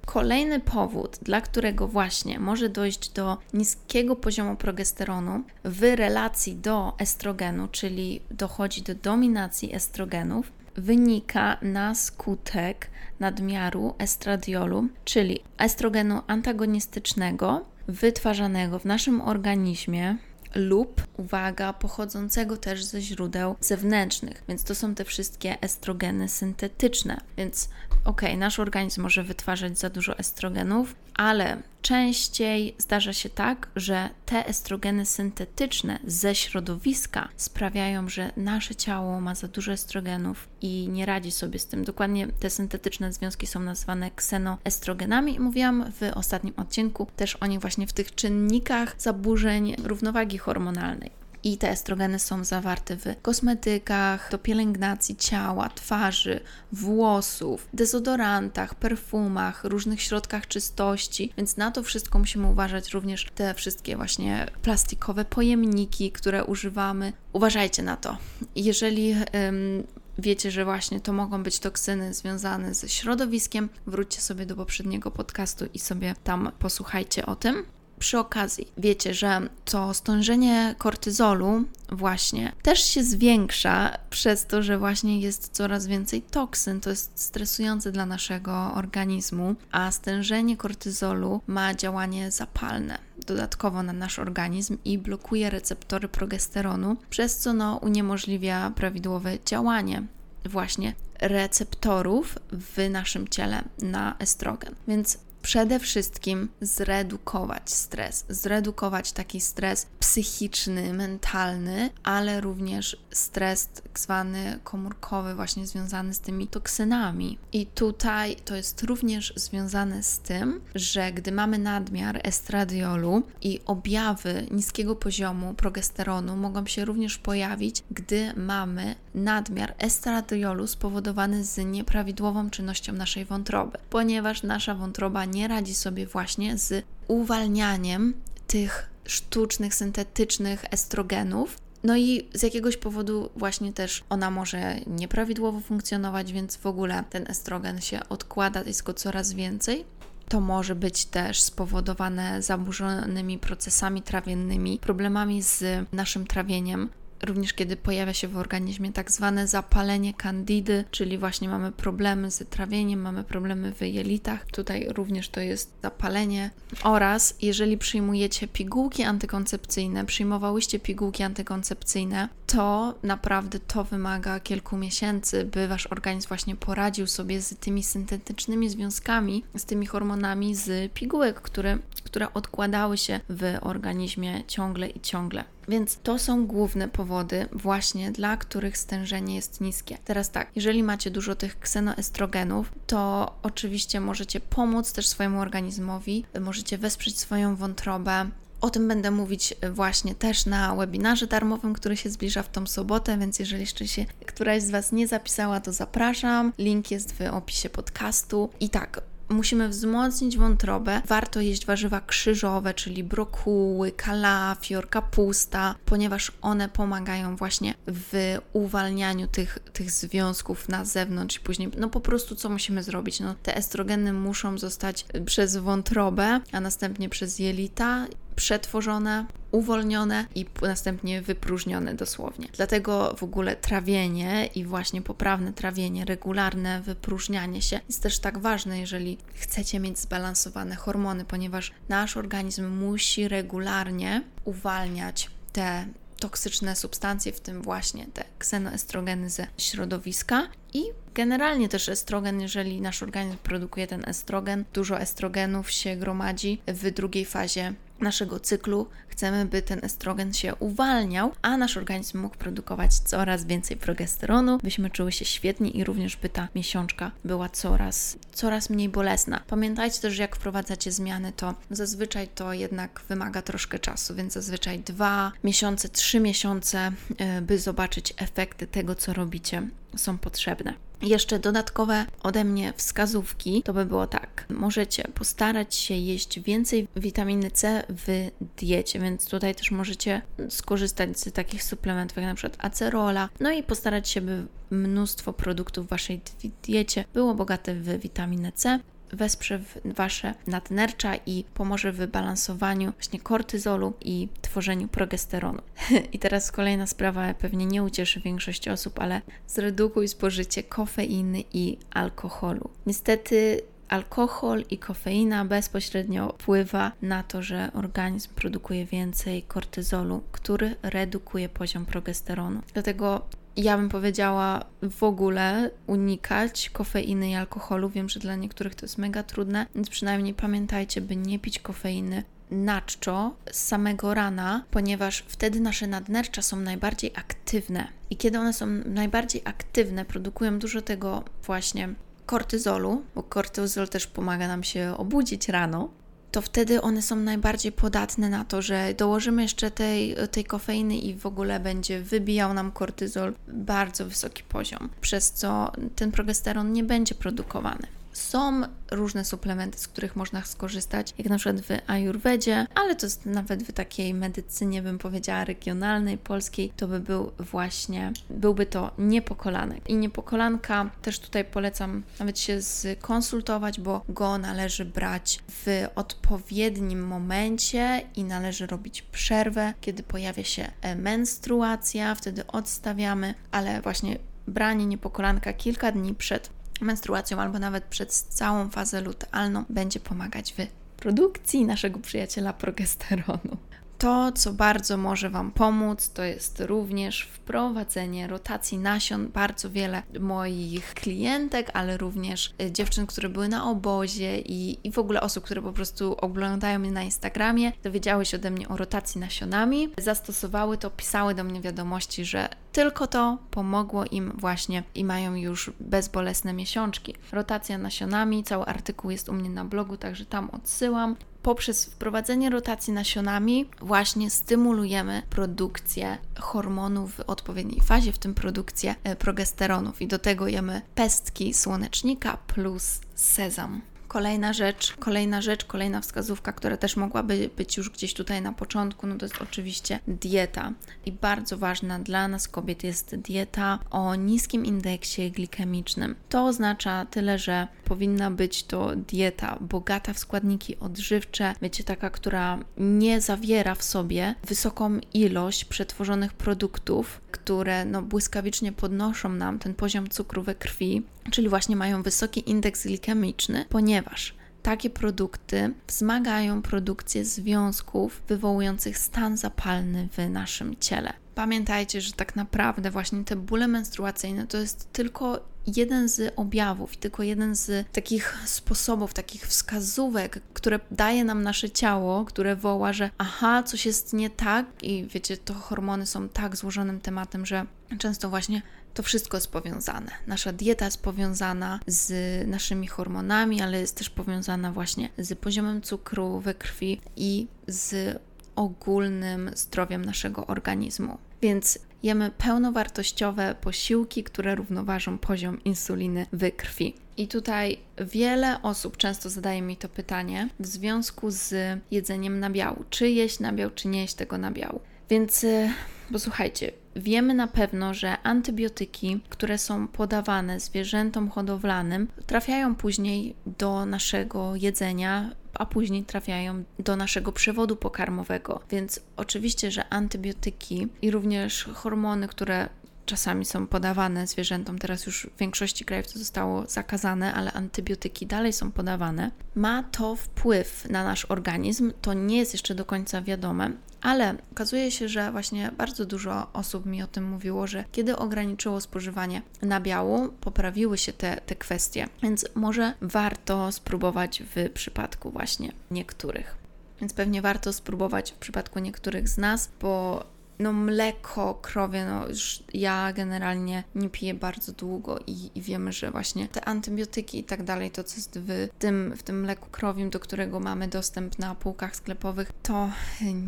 Kolejny 0.06 0.60
powód, 0.60 1.18
dla 1.22 1.42
którego 1.42 1.88
właśnie 1.88 2.40
może 2.40 2.70
dojść 2.70 3.10
do 3.10 3.38
niskiego 3.54 4.16
poziomu 4.16 4.56
progesteronu 4.56 5.44
w 5.64 5.96
relacji 5.96 6.56
do 6.56 6.94
estrogenu, 7.00 7.68
czyli 7.68 8.22
dochodzi 8.32 8.82
do 8.82 8.96
dominacji 8.96 9.76
estrogenów, 9.76 10.52
wynika 10.76 11.58
na 11.62 11.96
skutek 11.96 12.88
nadmiaru 13.20 13.96
estradiolu, 13.98 14.88
czyli 15.06 15.40
estrogenu 15.58 16.22
antagonistycznego 16.28 17.66
wytwarzanego 17.88 18.80
w 18.80 18.86
naszym 18.86 19.22
organizmie 19.22 20.18
lub, 20.56 21.08
uwaga, 21.18 21.74
pochodzącego 21.74 22.58
też 22.58 22.84
ze 22.84 23.02
źródeł 23.02 23.56
zewnętrznych, 23.60 24.44
więc 24.48 24.64
to 24.64 24.76
są 24.76 24.96
te 24.96 25.06
wszystkie 25.06 25.62
estrogeny 25.62 26.30
syntetyczne. 26.30 27.22
Więc 27.38 27.70
ok, 28.06 28.22
nasz 28.38 28.60
organizm 28.60 29.02
może 29.02 29.24
wytwarzać 29.24 29.80
za 29.80 29.90
dużo 29.90 30.18
estrogenów, 30.18 30.96
ale 31.14 31.58
częściej 31.86 32.76
zdarza 32.78 33.14
się 33.14 33.30
tak, 33.30 33.68
że 33.76 34.10
te 34.26 34.48
estrogeny 34.48 35.06
syntetyczne 35.06 36.00
ze 36.08 36.36
środowiska 36.36 37.30
sprawiają, 37.38 38.10
że 38.10 38.32
nasze 38.38 38.76
ciało 38.76 39.22
ma 39.22 39.36
za 39.36 39.48
dużo 39.48 39.72
estrogenów 39.72 40.48
i 40.62 40.88
nie 40.90 41.06
radzi 41.06 41.32
sobie 41.32 41.60
z 41.60 41.68
tym. 41.68 41.84
Dokładnie 41.84 42.28
te 42.28 42.50
syntetyczne 42.50 43.14
związki 43.14 43.48
są 43.48 43.60
nazywane 43.60 44.12
ksenoestrogenami. 44.12 45.40
Mówiłam 45.40 45.92
w 45.92 46.12
ostatnim 46.18 46.54
odcinku 46.58 47.08
też 47.16 47.36
o 47.36 47.46
nich 47.46 47.60
właśnie 47.60 47.88
w 47.88 47.94
tych 47.94 48.16
czynnikach 48.16 48.96
zaburzeń 48.98 49.76
równowagi 49.84 50.38
hormonalnej. 50.38 51.25
I 51.46 51.58
te 51.58 51.70
estrogeny 51.70 52.20
są 52.20 52.44
zawarte 52.44 52.98
w 52.98 53.22
kosmetykach, 53.22 54.32
do 54.32 54.38
pielęgnacji 54.38 55.16
ciała, 55.16 55.70
twarzy, 55.70 56.40
włosów, 56.72 57.68
dezodorantach, 57.74 58.76
perfumach, 58.76 59.64
różnych 59.64 60.02
środkach 60.02 60.48
czystości, 60.48 61.34
więc 61.38 61.58
na 61.58 61.72
to 61.72 61.84
wszystko 61.84 62.20
musimy 62.20 62.48
uważać 62.48 62.94
również 62.94 63.28
te 63.36 63.54
wszystkie 63.54 63.96
właśnie 63.96 64.48
plastikowe 64.62 65.26
pojemniki, 65.26 66.12
które 66.12 66.46
używamy. 66.46 67.14
Uważajcie 67.34 67.84
na 67.84 67.98
to. 67.98 68.18
Jeżeli 68.56 69.14
ym, 69.14 69.84
wiecie, 70.18 70.52
że 70.52 70.66
właśnie 70.66 71.00
to 71.00 71.14
mogą 71.14 71.44
być 71.44 71.60
toksyny 71.60 72.14
związane 72.14 72.74
ze 72.74 72.90
środowiskiem, 72.90 73.70
wróćcie 73.88 74.22
sobie 74.22 74.46
do 74.46 74.56
poprzedniego 74.56 75.12
podcastu 75.12 75.66
i 75.74 75.80
sobie 75.80 76.16
tam 76.24 76.52
posłuchajcie 76.60 77.26
o 77.26 77.36
tym 77.36 77.75
przy 78.00 78.20
okazji 78.20 78.68
wiecie, 78.78 79.14
że 79.14 79.42
to 79.66 79.94
stążenie 79.94 80.76
kortyzolu 80.78 81.64
właśnie 81.90 82.52
też 82.62 82.84
się 82.84 83.04
zwiększa 83.04 83.98
przez 84.10 84.46
to, 84.46 84.64
że 84.64 84.78
właśnie 84.78 85.20
jest 85.20 85.50
coraz 85.52 85.88
więcej 85.88 86.22
toksyn. 86.22 86.82
To 86.82 86.90
jest 86.90 87.12
stresujące 87.16 87.92
dla 87.92 88.06
naszego 88.06 88.74
organizmu, 88.74 89.56
a 89.72 89.92
stężenie 89.92 90.58
kortyzolu 90.58 91.42
ma 91.48 91.74
działanie 91.74 92.32
zapalne 92.32 92.98
dodatkowo 93.26 93.84
na 93.84 93.94
nasz 93.94 94.20
organizm 94.20 94.78
i 94.86 94.98
blokuje 94.98 95.50
receptory 95.50 96.08
progesteronu, 96.08 96.98
przez 97.10 97.38
co 97.38 97.54
no, 97.54 97.78
uniemożliwia 97.78 98.72
prawidłowe 98.76 99.38
działanie 99.46 100.04
właśnie 100.46 100.96
receptorów 101.22 102.38
w 102.52 102.90
naszym 102.90 103.28
ciele 103.28 103.64
na 103.82 104.16
estrogen. 104.20 104.76
Więc 104.88 105.18
przede 105.46 105.80
wszystkim 105.80 106.50
zredukować 106.62 107.70
stres, 107.70 108.26
zredukować 108.30 109.12
taki 109.12 109.42
stres 109.42 109.88
psychiczny, 110.00 110.94
mentalny, 110.94 111.90
ale 112.04 112.42
również 112.42 112.98
stres 113.12 113.68
tak 113.68 114.00
zwany 114.00 114.60
komórkowy, 114.64 115.36
właśnie 115.36 115.68
związany 115.68 116.14
z 116.14 116.20
tymi 116.20 116.48
toksynami. 116.48 117.38
I 117.54 117.66
tutaj 117.66 118.36
to 118.36 118.56
jest 118.56 118.84
również 118.84 119.34
związane 119.36 120.04
z 120.04 120.20
tym, 120.20 120.62
że 120.76 121.12
gdy 121.12 121.32
mamy 121.32 121.58
nadmiar 121.58 122.20
estradiolu 122.24 123.24
i 123.42 123.60
objawy 123.66 124.48
niskiego 124.52 124.96
poziomu 124.96 125.54
progesteronu 125.54 126.36
mogą 126.36 126.66
się 126.66 126.86
również 126.86 127.18
pojawić, 127.18 127.84
gdy 127.92 128.34
mamy 128.36 128.96
nadmiar 129.16 129.76
estradiolu 129.78 130.68
spowodowany 130.68 131.44
z 131.44 131.66
nieprawidłową 131.66 132.50
czynnością 132.50 132.94
naszej 132.94 133.26
wątroby, 133.26 133.78
ponieważ 133.90 134.44
nasza 134.44 134.76
wątroba 134.76 135.26
nie 135.26 135.35
radzi 135.44 135.74
sobie 135.74 136.08
właśnie 136.08 136.58
z 136.58 136.86
uwalnianiem 137.08 138.14
tych 138.48 138.90
sztucznych, 139.06 139.76
syntetycznych 139.76 140.66
estrogenów. 140.72 141.58
No 141.84 141.98
i 141.98 142.28
z 142.34 142.44
jakiegoś 142.44 142.78
powodu 142.78 143.30
właśnie 143.36 143.74
też 143.74 144.04
ona 144.10 144.32
może 144.32 144.76
nieprawidłowo 144.88 145.60
funkcjonować, 145.60 146.34
więc 146.34 146.58
w 146.58 146.66
ogóle 146.66 147.04
ten 147.10 147.26
estrogen 147.28 147.82
się 147.82 148.00
odkłada, 148.10 148.64
jest 148.64 148.84
go 148.84 148.94
coraz 148.94 149.34
więcej. 149.34 149.86
To 150.30 150.40
może 150.40 150.76
być 150.76 151.06
też 151.06 151.42
spowodowane 151.42 152.42
zaburzonymi 152.42 153.40
procesami 153.40 154.02
trawiennymi, 154.02 154.80
problemami 154.80 155.42
z 155.42 155.64
naszym 155.94 156.28
trawieniem, 156.28 156.90
również 157.24 157.54
kiedy 157.54 157.76
pojawia 157.76 158.14
się 158.14 158.28
w 158.28 158.38
organizmie 158.38 158.92
tak 158.92 159.12
zwane 159.12 159.48
zapalenie 159.48 160.14
kandidy, 160.14 160.84
czyli 160.92 161.18
właśnie 161.18 161.50
mamy 161.50 161.72
problemy 161.72 162.32
z 162.32 162.50
trawieniem, 162.50 163.02
mamy 163.02 163.24
problemy 163.24 163.74
w 163.74 163.82
jelitach. 163.82 164.46
Tutaj 164.46 164.88
również 164.90 165.30
to 165.30 165.40
jest 165.40 165.74
zapalenie. 165.84 166.50
Oraz 166.84 167.36
jeżeli 167.42 167.78
przyjmujecie 167.78 168.48
pigułki 168.48 169.04
antykoncepcyjne, 169.04 170.06
przyjmowałyście 170.06 170.80
pigułki 170.80 171.24
antykoncepcyjne, 171.24 172.30
to 172.48 172.94
naprawdę 173.04 173.60
to 173.60 173.84
wymaga 173.84 174.40
kilku 174.40 174.78
miesięcy, 174.78 175.46
by 175.46 175.68
wasz 175.68 175.88
organizm 175.88 176.28
właśnie 176.28 176.56
poradził 176.56 177.08
sobie 177.08 177.42
z 177.42 177.56
tymi 177.60 177.84
syntetycznymi 177.84 178.70
związkami, 178.70 179.44
z 179.58 179.66
tymi 179.66 179.86
hormonami 179.86 180.56
z 180.56 180.94
pigułek, 180.94 181.42
które, 181.42 181.78
które 182.04 182.34
odkładały 182.34 182.98
się 182.98 183.20
w 183.30 183.58
organizmie 183.62 184.44
ciągle 184.48 184.90
i 184.90 185.00
ciągle. 185.00 185.44
Więc 185.68 185.98
to 186.04 186.20
są 186.20 186.48
główne 186.48 186.88
powody, 186.88 187.46
właśnie 187.52 188.12
dla 188.12 188.38
których 188.38 188.78
stężenie 188.78 189.36
jest 189.36 189.62
niskie. 189.62 189.98
Teraz 190.06 190.32
tak, 190.32 190.52
jeżeli 190.56 190.84
macie 190.84 191.12
dużo 191.12 191.36
tych 191.36 191.60
ksenoestrogenów, 191.60 192.72
to 192.88 193.34
oczywiście 193.44 194.00
możecie 194.00 194.40
pomóc 194.40 194.94
też 194.94 195.08
swojemu 195.08 195.40
organizmowi, 195.40 196.26
możecie 196.40 196.78
wesprzeć 196.78 197.20
swoją 197.20 197.56
wątrobę, 197.56 198.30
o 198.62 198.70
tym 198.70 198.88
będę 198.88 199.12
mówić 199.12 199.54
właśnie 199.72 200.16
też 200.16 200.46
na 200.46 200.76
webinarze 200.76 201.28
darmowym, 201.28 201.74
który 201.74 201.98
się 201.98 202.10
zbliża 202.10 202.44
w 202.44 202.50
tą 202.50 202.68
sobotę, 202.68 203.18
więc 203.18 203.40
jeżeli 203.40 203.62
jeszcze 203.62 203.88
się 203.88 204.06
któraś 204.26 204.64
z 204.64 204.70
Was 204.70 204.92
nie 204.92 205.08
zapisała, 205.08 205.60
to 205.60 205.74
zapraszam. 205.74 206.54
Link 206.58 206.92
jest 206.92 207.14
w 207.14 207.22
opisie 207.34 207.70
podcastu. 207.70 208.50
I 208.60 208.70
tak, 208.70 209.02
musimy 209.30 209.70
wzmocnić 209.70 210.38
wątrobę, 210.38 211.02
warto 211.08 211.42
jeść 211.42 211.66
warzywa 211.66 212.02
krzyżowe, 212.02 212.74
czyli 212.74 213.04
brokuły, 213.04 213.92
kalafior, 213.92 214.90
kapusta, 214.90 215.76
ponieważ 215.86 216.32
one 216.42 216.70
pomagają 216.70 217.36
właśnie 217.36 217.74
w 217.88 218.38
uwalnianiu 218.54 219.28
tych, 219.28 219.60
tych 219.74 219.92
związków 219.92 220.70
na 220.70 220.86
zewnątrz 220.86 221.38
i 221.38 221.40
później, 221.40 221.72
no 221.78 221.90
po 221.90 222.00
prostu 222.00 222.36
co 222.36 222.50
musimy 222.50 222.84
zrobić? 222.84 223.20
No, 223.20 223.36
te 223.44 223.58
estrogeny 223.58 224.14
muszą 224.14 224.58
zostać 224.58 225.06
przez 225.26 225.58
wątrobę, 225.58 226.42
a 226.52 226.60
następnie 226.60 227.10
przez 227.10 227.40
jelita 227.40 228.08
przetworzone, 228.36 229.26
uwolnione 229.52 230.26
i 230.36 230.46
następnie 230.62 231.22
wypróżnione 231.22 231.94
dosłownie. 231.94 232.48
Dlatego 232.54 233.16
w 233.18 233.24
ogóle 233.24 233.56
trawienie 233.56 234.50
i 234.56 234.66
właśnie 234.66 235.02
poprawne 235.02 235.54
trawienie, 235.54 236.06
regularne 236.06 236.82
wypróżnianie 236.82 237.62
się 237.62 237.80
jest 237.88 238.04
też 238.04 238.20
tak 238.20 238.38
ważne, 238.38 238.80
jeżeli 238.80 239.18
chcecie 239.34 239.80
mieć 239.80 240.00
zbalansowane 240.00 240.76
hormony, 240.76 241.26
ponieważ 241.26 241.72
nasz 241.90 242.18
organizm 242.18 242.68
musi 242.68 243.28
regularnie 243.28 244.24
uwalniać 244.44 245.30
te 245.54 245.88
toksyczne 246.20 246.76
substancje, 246.76 247.32
w 247.32 247.40
tym 247.40 247.62
właśnie 247.62 248.06
te 248.14 248.24
ksenoestrogeny 248.40 249.30
ze 249.30 249.48
środowiska 249.58 250.48
i 250.74 250.84
generalnie 251.14 251.70
też 251.70 251.90
estrogen, 251.90 252.42
jeżeli 252.42 252.82
nasz 252.82 253.04
organizm 253.04 253.38
produkuje 253.38 253.88
ten 253.88 254.10
estrogen, 254.10 254.66
dużo 254.74 255.00
estrogenów 255.00 255.72
się 255.72 255.96
gromadzi 255.96 256.62
w 256.68 256.92
drugiej 256.92 257.26
fazie 257.26 257.74
naszego 258.00 258.40
cyklu. 258.40 258.88
Chcemy, 259.08 259.46
by 259.46 259.62
ten 259.62 259.80
estrogen 259.84 260.34
się 260.34 260.56
uwalniał, 260.56 261.32
a 261.42 261.58
nasz 261.58 261.78
organizm 261.78 262.20
mógł 262.20 262.38
produkować 262.38 263.00
coraz 263.00 263.46
więcej 263.46 263.78
progesteronu, 263.78 264.58
byśmy 264.64 264.90
czuły 264.90 265.12
się 265.12 265.26
świetnie 265.26 265.70
i 265.70 265.84
również 265.84 266.16
by 266.16 266.30
ta 266.30 266.48
miesiączka 266.56 267.12
była 267.26 267.50
coraz, 267.50 268.18
coraz 268.34 268.70
mniej 268.70 268.90
bolesna. 268.90 269.42
Pamiętajcie 269.48 270.02
też, 270.02 270.14
że 270.14 270.22
jak 270.22 270.36
wprowadzacie 270.36 270.92
zmiany, 270.92 271.32
to 271.32 271.54
zazwyczaj 271.72 272.28
to 272.28 272.54
jednak 272.54 273.02
wymaga 273.10 273.42
troszkę 273.42 273.80
czasu, 273.80 274.16
więc 274.16 274.34
zazwyczaj 274.34 274.80
dwa 274.80 275.32
miesiące, 275.44 275.90
trzy 275.90 276.20
miesiące, 276.20 276.92
e, 277.18 277.42
by 277.42 277.60
zobaczyć 277.60 278.14
efekty 278.18 278.68
tego, 278.68 278.96
co 278.96 279.14
robicie, 279.14 279.68
są 279.96 280.18
potrzebne. 280.18 280.74
Jeszcze 281.02 281.40
dodatkowe 281.40 282.06
ode 282.24 282.44
mnie 282.44 282.74
wskazówki 282.78 283.64
to 283.64 283.74
by 283.74 283.86
było 283.86 284.08
tak. 284.08 284.46
Możecie 284.50 285.04
postarać 285.04 285.76
się 285.76 285.94
jeść 285.94 286.40
więcej 286.40 286.88
witaminy 286.96 287.52
C 287.52 287.84
w 287.90 288.30
diecie, 288.58 289.00
więc 289.00 289.30
tutaj 289.30 289.56
też 289.56 289.72
możecie 289.72 290.22
skorzystać 290.50 291.20
z 291.20 291.34
takich 291.34 291.64
suplementów 291.64 292.18
jak 292.18 292.26
na 292.26 292.36
przykład 292.36 292.66
acerola. 292.66 293.30
No 293.40 293.52
i 293.52 293.64
postarać 293.64 294.10
się, 294.10 294.22
by 294.22 294.46
mnóstwo 294.72 295.34
produktów 295.34 295.86
w 295.86 295.90
waszej 295.90 296.22
diecie 296.64 297.06
było 297.14 297.36
bogate 297.36 297.76
w 297.76 298.00
witaminę 298.00 298.52
C 298.52 298.80
wesprze 299.16 299.60
Wasze 299.86 300.34
nadnercza 300.48 301.16
i 301.26 301.44
pomoże 301.54 301.92
w 301.92 302.08
balansowaniu 302.08 302.92
właśnie 302.92 303.20
kortyzolu 303.20 303.94
i 304.02 304.28
tworzeniu 304.42 304.88
progesteronu. 304.88 305.62
I 306.14 306.20
teraz 306.20 306.52
kolejna 306.52 306.88
sprawa, 306.88 307.34
pewnie 307.34 307.66
nie 307.66 307.84
ucieszy 307.84 308.20
większość 308.20 308.68
osób, 308.68 309.00
ale 309.00 309.22
zredukuj 309.48 310.08
spożycie 310.08 310.64
kofeiny 310.64 311.44
i 311.54 311.78
alkoholu. 311.92 312.70
Niestety 312.86 313.62
alkohol 313.90 314.64
i 314.70 314.78
kofeina 314.78 315.46
bezpośrednio 315.46 316.36
wpływa 316.40 316.92
na 317.02 317.24
to, 317.24 317.42
że 317.42 317.72
organizm 317.74 318.30
produkuje 318.36 318.86
więcej 318.86 319.44
kortyzolu, 319.44 320.24
który 320.32 320.76
redukuje 320.84 321.50
poziom 321.50 321.86
progesteronu. 321.86 322.62
Dlatego 322.74 323.22
ja 323.58 323.78
bym 323.78 323.90
powiedziała 323.90 324.66
w 324.92 325.04
ogóle 325.04 325.72
unikać 325.88 326.70
kofeiny 326.70 327.30
i 327.30 327.36
alkoholu. 327.36 327.90
Wiem, 327.90 328.10
że 328.10 328.20
dla 328.20 328.36
niektórych 328.36 328.76
to 328.76 328.86
jest 328.86 328.98
mega 328.98 329.24
trudne, 329.24 329.66
więc 329.76 329.90
przynajmniej 329.90 330.34
pamiętajcie, 330.34 331.02
by 331.02 331.16
nie 331.16 331.40
pić 331.40 331.60
kofeiny 331.60 332.24
na 332.52 332.82
czczo 332.82 333.36
z 333.52 333.64
samego 333.64 334.14
rana, 334.14 334.64
ponieważ 334.72 335.24
wtedy 335.28 335.60
nasze 335.60 335.88
nadnercza 335.88 336.42
są 336.42 336.58
najbardziej 336.58 337.12
aktywne. 337.16 337.88
I 338.10 338.18
kiedy 338.18 338.40
one 338.40 338.54
są 338.54 338.66
najbardziej 338.86 339.42
aktywne, 339.46 340.06
produkują 340.06 340.60
dużo 340.60 340.82
tego 340.82 341.24
właśnie 341.44 341.90
kortyzolu, 342.26 343.04
bo 343.16 343.24
kortyzol 343.24 343.90
też 343.90 344.08
pomaga 344.08 344.48
nam 344.48 344.64
się 344.64 344.94
obudzić 344.98 345.50
rano, 345.50 345.90
to 346.36 346.42
wtedy 346.42 346.82
one 346.82 347.02
są 347.02 347.16
najbardziej 347.16 347.72
podatne 347.72 348.30
na 348.30 348.46
to, 348.46 348.62
że 348.62 348.94
dołożymy 348.94 349.42
jeszcze 349.42 349.72
tej, 349.72 350.16
tej 350.32 350.44
kofeiny 350.44 350.98
i 350.98 351.14
w 351.14 351.26
ogóle 351.26 351.60
będzie 351.60 352.02
wybijał 352.02 352.54
nam 352.54 352.72
kortyzol 352.72 353.34
bardzo 353.48 354.06
wysoki 354.06 354.44
poziom, 354.44 354.90
przez 355.02 355.32
co 355.32 355.72
ten 355.96 356.12
progesteron 356.12 356.74
nie 356.74 356.84
będzie 356.84 357.16
produkowany. 357.16 357.88
Są 358.16 358.62
różne 358.92 359.26
suplementy, 359.26 359.78
z 359.78 359.88
których 359.88 360.16
można 360.16 360.44
skorzystać, 360.44 361.14
jak 361.18 361.30
na 361.30 361.38
przykład 361.38 361.62
w 361.62 361.70
ayurvedzie, 361.88 362.68
ale 362.76 362.96
to 362.96 363.08
nawet 363.26 363.64
w 363.64 363.72
takiej 363.72 364.14
medycynie, 364.14 364.82
bym 364.82 364.98
powiedziała, 364.98 365.46
regionalnej, 365.46 366.18
polskiej, 366.18 366.72
to 366.78 366.88
by 366.88 367.00
był 367.00 367.32
właśnie, 367.40 368.14
byłby 368.30 368.66
to 368.66 368.92
niepokolanek. 368.98 369.90
I 369.90 369.96
niepokolanka 369.96 370.90
też 371.02 371.20
tutaj 371.20 371.46
polecam 371.46 372.04
nawet 372.20 372.40
się 372.40 372.62
skonsultować, 372.62 373.80
bo 373.80 374.02
go 374.10 374.38
należy 374.38 374.86
brać 374.86 375.40
w 375.50 375.88
odpowiednim 375.96 377.08
momencie 377.08 378.02
i 378.16 378.24
należy 378.24 378.68
robić 378.68 379.02
przerwę, 379.02 379.74
kiedy 379.82 380.04
pojawia 380.04 380.44
się 380.44 380.72
menstruacja, 380.96 382.16
wtedy 382.16 382.48
odstawiamy, 382.48 383.34
ale 383.52 383.82
właśnie 383.82 384.18
branie 384.48 384.86
niepokolanka 384.86 385.54
kilka 385.54 385.92
dni 385.92 386.16
przed 386.16 386.55
menstruacją 386.82 387.42
albo 387.42 387.60
nawet 387.60 387.84
przez 387.84 388.24
całą 388.24 388.70
fazę 388.70 389.02
lutealną 389.02 389.64
będzie 389.70 390.00
pomagać 390.00 390.54
w 390.54 390.68
produkcji 390.98 391.66
naszego 391.66 392.00
przyjaciela 392.00 392.54
progesteronu. 392.54 393.58
To, 393.98 394.32
co 394.32 394.54
bardzo 394.54 394.98
może 394.98 395.30
Wam 395.30 395.52
pomóc, 395.52 396.10
to 396.10 396.24
jest 396.24 396.60
również 396.60 397.22
wprowadzenie 397.22 398.28
rotacji 398.28 398.78
nasion. 398.78 399.28
Bardzo 399.28 399.70
wiele 399.70 400.04
moich 400.20 400.94
klientek, 400.94 401.72
ale 401.74 401.98
również 401.98 402.54
y, 402.62 402.72
dziewczyn, 402.72 403.08
które 403.08 403.30
były 403.30 403.48
na 403.48 403.70
obozie 403.70 404.40
i, 404.40 404.88
i 404.88 404.92
w 404.92 405.00
ogóle 405.00 405.22
osób, 405.22 405.44
które 405.44 405.62
po 405.62 405.74
prostu 405.74 406.16
oglądają 406.18 406.80
mnie 406.80 406.92
na 406.92 407.04
Instagramie, 407.04 407.72
dowiedziały 407.84 408.26
się 408.26 408.38
ode 408.38 408.52
mnie 408.52 408.68
o 408.68 408.78
rotacji 408.78 409.22
nasionami, 409.22 409.90
zastosowały 409.98 410.78
to, 410.78 410.90
pisały 410.90 411.36
do 411.36 411.44
mnie 411.44 411.62
wiadomości, 411.62 412.26
że 412.26 412.50
tylko 412.72 413.08
to 413.08 413.38
pomogło 413.52 414.06
im 414.06 414.32
właśnie 414.38 414.84
i 414.96 415.06
mają 415.06 415.36
już 415.36 415.72
bezbolesne 415.80 416.54
miesiączki. 416.54 417.16
Rotacja 417.32 417.78
nasionami, 417.78 418.44
cały 418.44 418.66
artykuł 418.66 419.12
jest 419.12 419.30
u 419.30 419.34
mnie 419.34 419.50
na 419.50 419.66
blogu, 419.66 419.98
także 419.98 420.26
tam 420.26 420.50
odsyłam 420.50 421.16
poprzez 421.46 421.86
wprowadzenie 421.86 422.50
rotacji 422.50 422.94
nasionami 422.94 423.70
właśnie 423.82 424.30
stymulujemy 424.30 425.22
produkcję 425.30 426.18
hormonów 426.40 427.16
w 427.16 427.20
odpowiedniej 427.20 427.82
fazie, 427.82 428.12
w 428.12 428.18
tym 428.18 428.34
produkcję 428.34 428.96
e, 429.04 429.16
progesteronów. 429.16 430.02
I 430.02 430.08
do 430.08 430.20
tego 430.20 430.48
jemy 430.48 430.82
pestki 430.96 431.54
słonecznika 431.54 432.38
plus 432.48 433.00
sezam. 433.16 433.82
Kolejna 434.16 434.54
rzecz, 434.54 434.96
kolejna 435.00 435.42
rzecz, 435.42 435.66
kolejna 435.66 436.02
wskazówka, 436.02 436.54
która 436.54 436.78
też 436.78 436.98
mogłaby 436.98 437.50
być 437.58 437.78
już 437.78 437.90
gdzieś 437.90 438.14
tutaj 438.14 438.42
na 438.42 438.54
początku, 438.54 439.08
no 439.08 439.16
to 439.16 439.26
jest 439.26 439.42
oczywiście 439.42 440.00
dieta. 440.08 440.72
I 441.06 441.12
bardzo 441.12 441.58
ważna 441.58 442.00
dla 442.00 442.28
nas 442.28 442.48
kobiet 442.48 442.84
jest 442.84 443.16
dieta 443.16 443.80
o 443.92 444.16
niskim 444.16 444.66
indeksie 444.66 445.32
glikemicznym. 445.32 446.16
To 446.30 446.46
oznacza 446.46 447.06
tyle, 447.06 447.40
że 447.40 447.68
powinna 447.84 448.32
być 448.32 448.64
to 448.64 448.96
dieta 448.96 449.58
bogata 449.62 450.14
w 450.14 450.20
składniki 450.20 450.80
odżywcze, 450.80 451.54
wiecie, 451.62 451.84
taka, 451.84 452.10
która 452.10 452.60
nie 452.78 453.22
zawiera 453.22 453.76
w 453.76 453.84
sobie 453.84 454.36
wysoką 454.48 455.00
ilość 455.14 455.66
przetworzonych 455.66 456.34
produktów, 456.34 457.22
które 457.36 457.86
no, 457.86 458.02
błyskawicznie 458.02 458.72
podnoszą 458.72 459.30
nam 459.30 459.60
ten 459.60 459.74
poziom 459.74 460.10
cukru 460.10 460.44
we 460.44 460.56
krwi, 460.56 461.04
czyli 461.32 461.50
właśnie 461.50 461.76
mają 461.76 462.04
wysoki 462.04 462.50
indeks 462.50 462.84
glikemiczny, 462.84 463.66
ponieważ 463.70 464.36
takie 464.64 464.90
produkty 464.90 465.74
wzmagają 465.88 466.62
produkcję 466.62 467.26
związków 467.26 468.22
wywołujących 468.28 468.98
stan 468.98 469.38
zapalny 469.38 470.08
w 470.12 470.30
naszym 470.30 470.76
ciele. 470.80 471.14
Pamiętajcie, 471.36 472.02
że 472.02 472.12
tak 472.12 472.36
naprawdę 472.36 472.92
właśnie 472.92 473.24
te 473.24 473.36
bóle 473.36 473.68
menstruacyjne 473.68 474.48
to 474.48 474.58
jest 474.58 474.94
tylko 474.94 475.55
jeden 475.68 476.10
z 476.10 476.34
objawów, 476.36 476.98
tylko 476.98 477.24
jeden 477.24 477.56
z 477.56 477.88
takich 477.92 478.38
sposobów, 478.46 479.14
takich 479.14 479.48
wskazówek, 479.48 480.40
które 480.54 480.80
daje 480.92 481.24
nam 481.24 481.44
nasze 481.44 481.70
ciało, 481.70 482.26
które 482.26 482.56
woła, 482.56 482.94
że 482.94 483.10
aha, 483.18 483.64
coś 483.64 483.86
jest 483.86 484.14
nie 484.14 484.30
tak 484.30 484.66
i 484.84 485.06
wiecie, 485.06 485.38
to 485.38 485.54
hormony 485.54 486.06
są 486.06 486.30
tak 486.30 486.56
złożonym 486.56 487.00
tematem, 487.00 487.46
że 487.46 487.66
często 487.98 488.30
właśnie 488.30 488.62
to 488.94 489.04
wszystko 489.04 489.38
jest 489.38 489.52
powiązane. 489.52 490.12
Nasza 490.28 490.54
dieta 490.54 490.86
jest 490.86 491.02
powiązana 491.02 491.80
z 491.88 492.14
naszymi 492.48 492.88
hormonami, 492.88 493.62
ale 493.62 493.80
jest 493.80 493.98
też 493.98 494.10
powiązana 494.10 494.72
właśnie 494.72 495.10
z 495.18 495.40
poziomem 495.40 495.82
cukru 495.82 496.40
we 496.40 496.54
krwi 496.54 497.02
i 497.16 497.48
z 497.68 498.20
ogólnym 498.56 499.52
zdrowiem 499.56 500.06
naszego 500.06 500.48
organizmu. 500.48 501.18
Więc 501.46 501.80
jemy 502.04 502.32
pełnowartościowe 502.38 503.56
posiłki, 503.62 504.24
które 504.24 504.56
równoważą 504.56 505.18
poziom 505.18 505.64
insuliny 505.64 506.26
w 506.34 506.52
krwi. 506.56 506.96
I 507.18 507.28
tutaj 507.28 507.78
wiele 508.00 508.62
osób 508.62 508.98
często 508.98 509.30
zadaje 509.30 509.62
mi 509.62 509.78
to 509.78 509.90
pytanie 509.90 510.50
w 510.60 510.66
związku 510.66 511.32
z 511.32 511.54
jedzeniem 511.92 512.40
nabiału. 512.40 512.84
Czy 512.90 513.10
jeść 513.10 513.40
nabiał, 513.40 513.70
czy 513.70 513.88
nie 513.88 514.02
jeść 514.02 514.14
tego 514.14 514.38
nabiału. 514.38 514.80
Więc 515.10 515.44
y, 515.44 515.70
posłuchajcie, 516.12 516.72
wiemy 516.96 517.34
na 517.34 517.48
pewno, 517.48 517.94
że 517.94 518.18
antybiotyki, 518.24 519.20
które 519.30 519.58
są 519.58 519.88
podawane 519.88 520.60
zwierzętom 520.60 521.30
hodowlanym, 521.30 522.08
trafiają 522.26 522.76
później 522.76 523.36
do 523.46 523.86
naszego 523.86 524.56
jedzenia 524.56 525.32
a 525.56 525.66
później 525.66 526.04
trafiają 526.04 526.64
do 526.80 526.96
naszego 526.96 527.32
przewodu 527.32 527.76
pokarmowego. 527.76 528.60
Więc 528.70 529.00
oczywiście, 529.18 529.72
że 529.72 529.90
antybiotyki 529.90 530.88
i 531.02 531.12
również 531.12 531.64
hormony, 531.74 532.28
które 532.28 532.70
czasami 533.06 533.46
są 533.46 533.68
podawane 533.68 534.28
zwierzętom, 534.28 534.80
teraz 534.80 535.06
już 535.06 535.30
w 535.36 535.40
większości 535.40 535.86
krajów 535.86 536.14
to 536.14 536.20
zostało 536.20 536.66
zakazane, 536.68 537.34
ale 537.34 537.52
antybiotyki 537.52 538.28
dalej 538.28 538.54
są 538.54 538.72
podawane, 538.72 539.32
ma 539.56 539.84
to 539.84 540.16
wpływ 540.16 540.90
na 540.90 541.04
nasz 541.04 541.26
organizm. 541.26 541.92
To 542.02 542.14
nie 542.14 542.38
jest 542.38 542.54
jeszcze 542.54 542.76
do 542.76 542.86
końca 542.86 543.22
wiadome, 543.22 543.72
ale 544.06 544.36
okazuje 544.52 544.92
się, 544.92 545.10
że 545.10 545.32
właśnie 545.32 545.72
bardzo 545.78 546.06
dużo 546.06 546.48
osób 546.54 546.86
mi 546.86 547.04
o 547.04 547.08
tym 547.08 547.30
mówiło, 547.30 547.68
że 547.68 547.84
kiedy 547.92 548.18
ograniczyło 548.18 548.82
spożywanie 548.82 549.42
nabiału, 549.62 550.30
poprawiły 550.42 550.98
się 550.98 551.14
te, 551.14 551.42
te 551.46 551.56
kwestie. 551.56 552.08
Więc 552.24 552.46
może 552.56 552.94
warto 553.02 553.72
spróbować 553.72 554.44
w 554.56 554.70
przypadku 554.70 555.32
właśnie 555.32 555.72
niektórych. 555.92 556.58
Więc 557.02 557.14
pewnie 557.14 557.42
warto 557.42 557.74
spróbować 557.74 558.32
w 558.32 558.36
przypadku 558.36 558.80
niektórych 558.80 559.30
z 559.30 559.38
nas, 559.38 559.70
bo 559.82 560.24
no 560.60 560.74
mleko 560.74 561.60
krowie, 561.62 562.06
no 562.06 562.28
już 562.28 562.64
ja 562.74 563.14
generalnie 563.14 563.84
nie 563.96 564.10
piję 564.10 564.34
bardzo 564.34 564.72
długo 564.72 565.20
i, 565.28 565.52
i, 565.56 565.62
wiemy, 565.62 565.92
że 565.92 566.12
właśnie 566.12 566.48
te 566.48 566.66
antybiotyki 566.66 567.40
i 567.40 567.44
tak 567.44 567.64
dalej, 567.64 567.92
to 567.92 568.04
co 568.04 568.16
jest 568.16 568.40
w 568.40 568.68
tym, 568.80 569.14
w 569.18 569.24
tym 569.24 569.42
mleku 569.42 569.70
krowim, 569.70 570.10
do 570.10 570.20
którego 570.20 570.60
mamy 570.60 570.88
dostęp 570.88 571.40
na 571.40 571.56
półkach 571.56 571.96
sklepowych, 571.96 572.52
to 572.64 572.90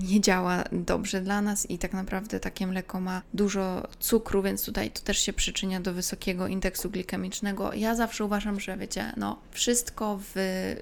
nie 0.10 0.22
działa 0.22 0.63
dobrze 0.72 1.22
dla 1.22 1.41
nas 1.41 1.70
i 1.70 1.78
tak 1.78 1.93
naprawdę 1.93 2.39
takie 2.39 2.67
mleko 2.67 3.00
ma 3.00 3.22
dużo 3.34 3.88
cukru, 4.00 4.41
więc 4.41 4.65
tutaj 4.65 4.91
to 4.91 5.02
też 5.02 5.20
się 5.20 5.34
przyczynia 5.34 5.82
do 5.82 5.93
wysokiego 5.93 6.48
indeksu 6.48 6.89
glikemicznego. 6.89 7.74
Ja 7.74 7.96
zawsze 7.96 8.26
uważam, 8.26 8.60
że 8.60 8.78
wiecie, 8.78 9.13
no 9.17 9.39
wszystko 9.52 10.20
w, 10.22 10.32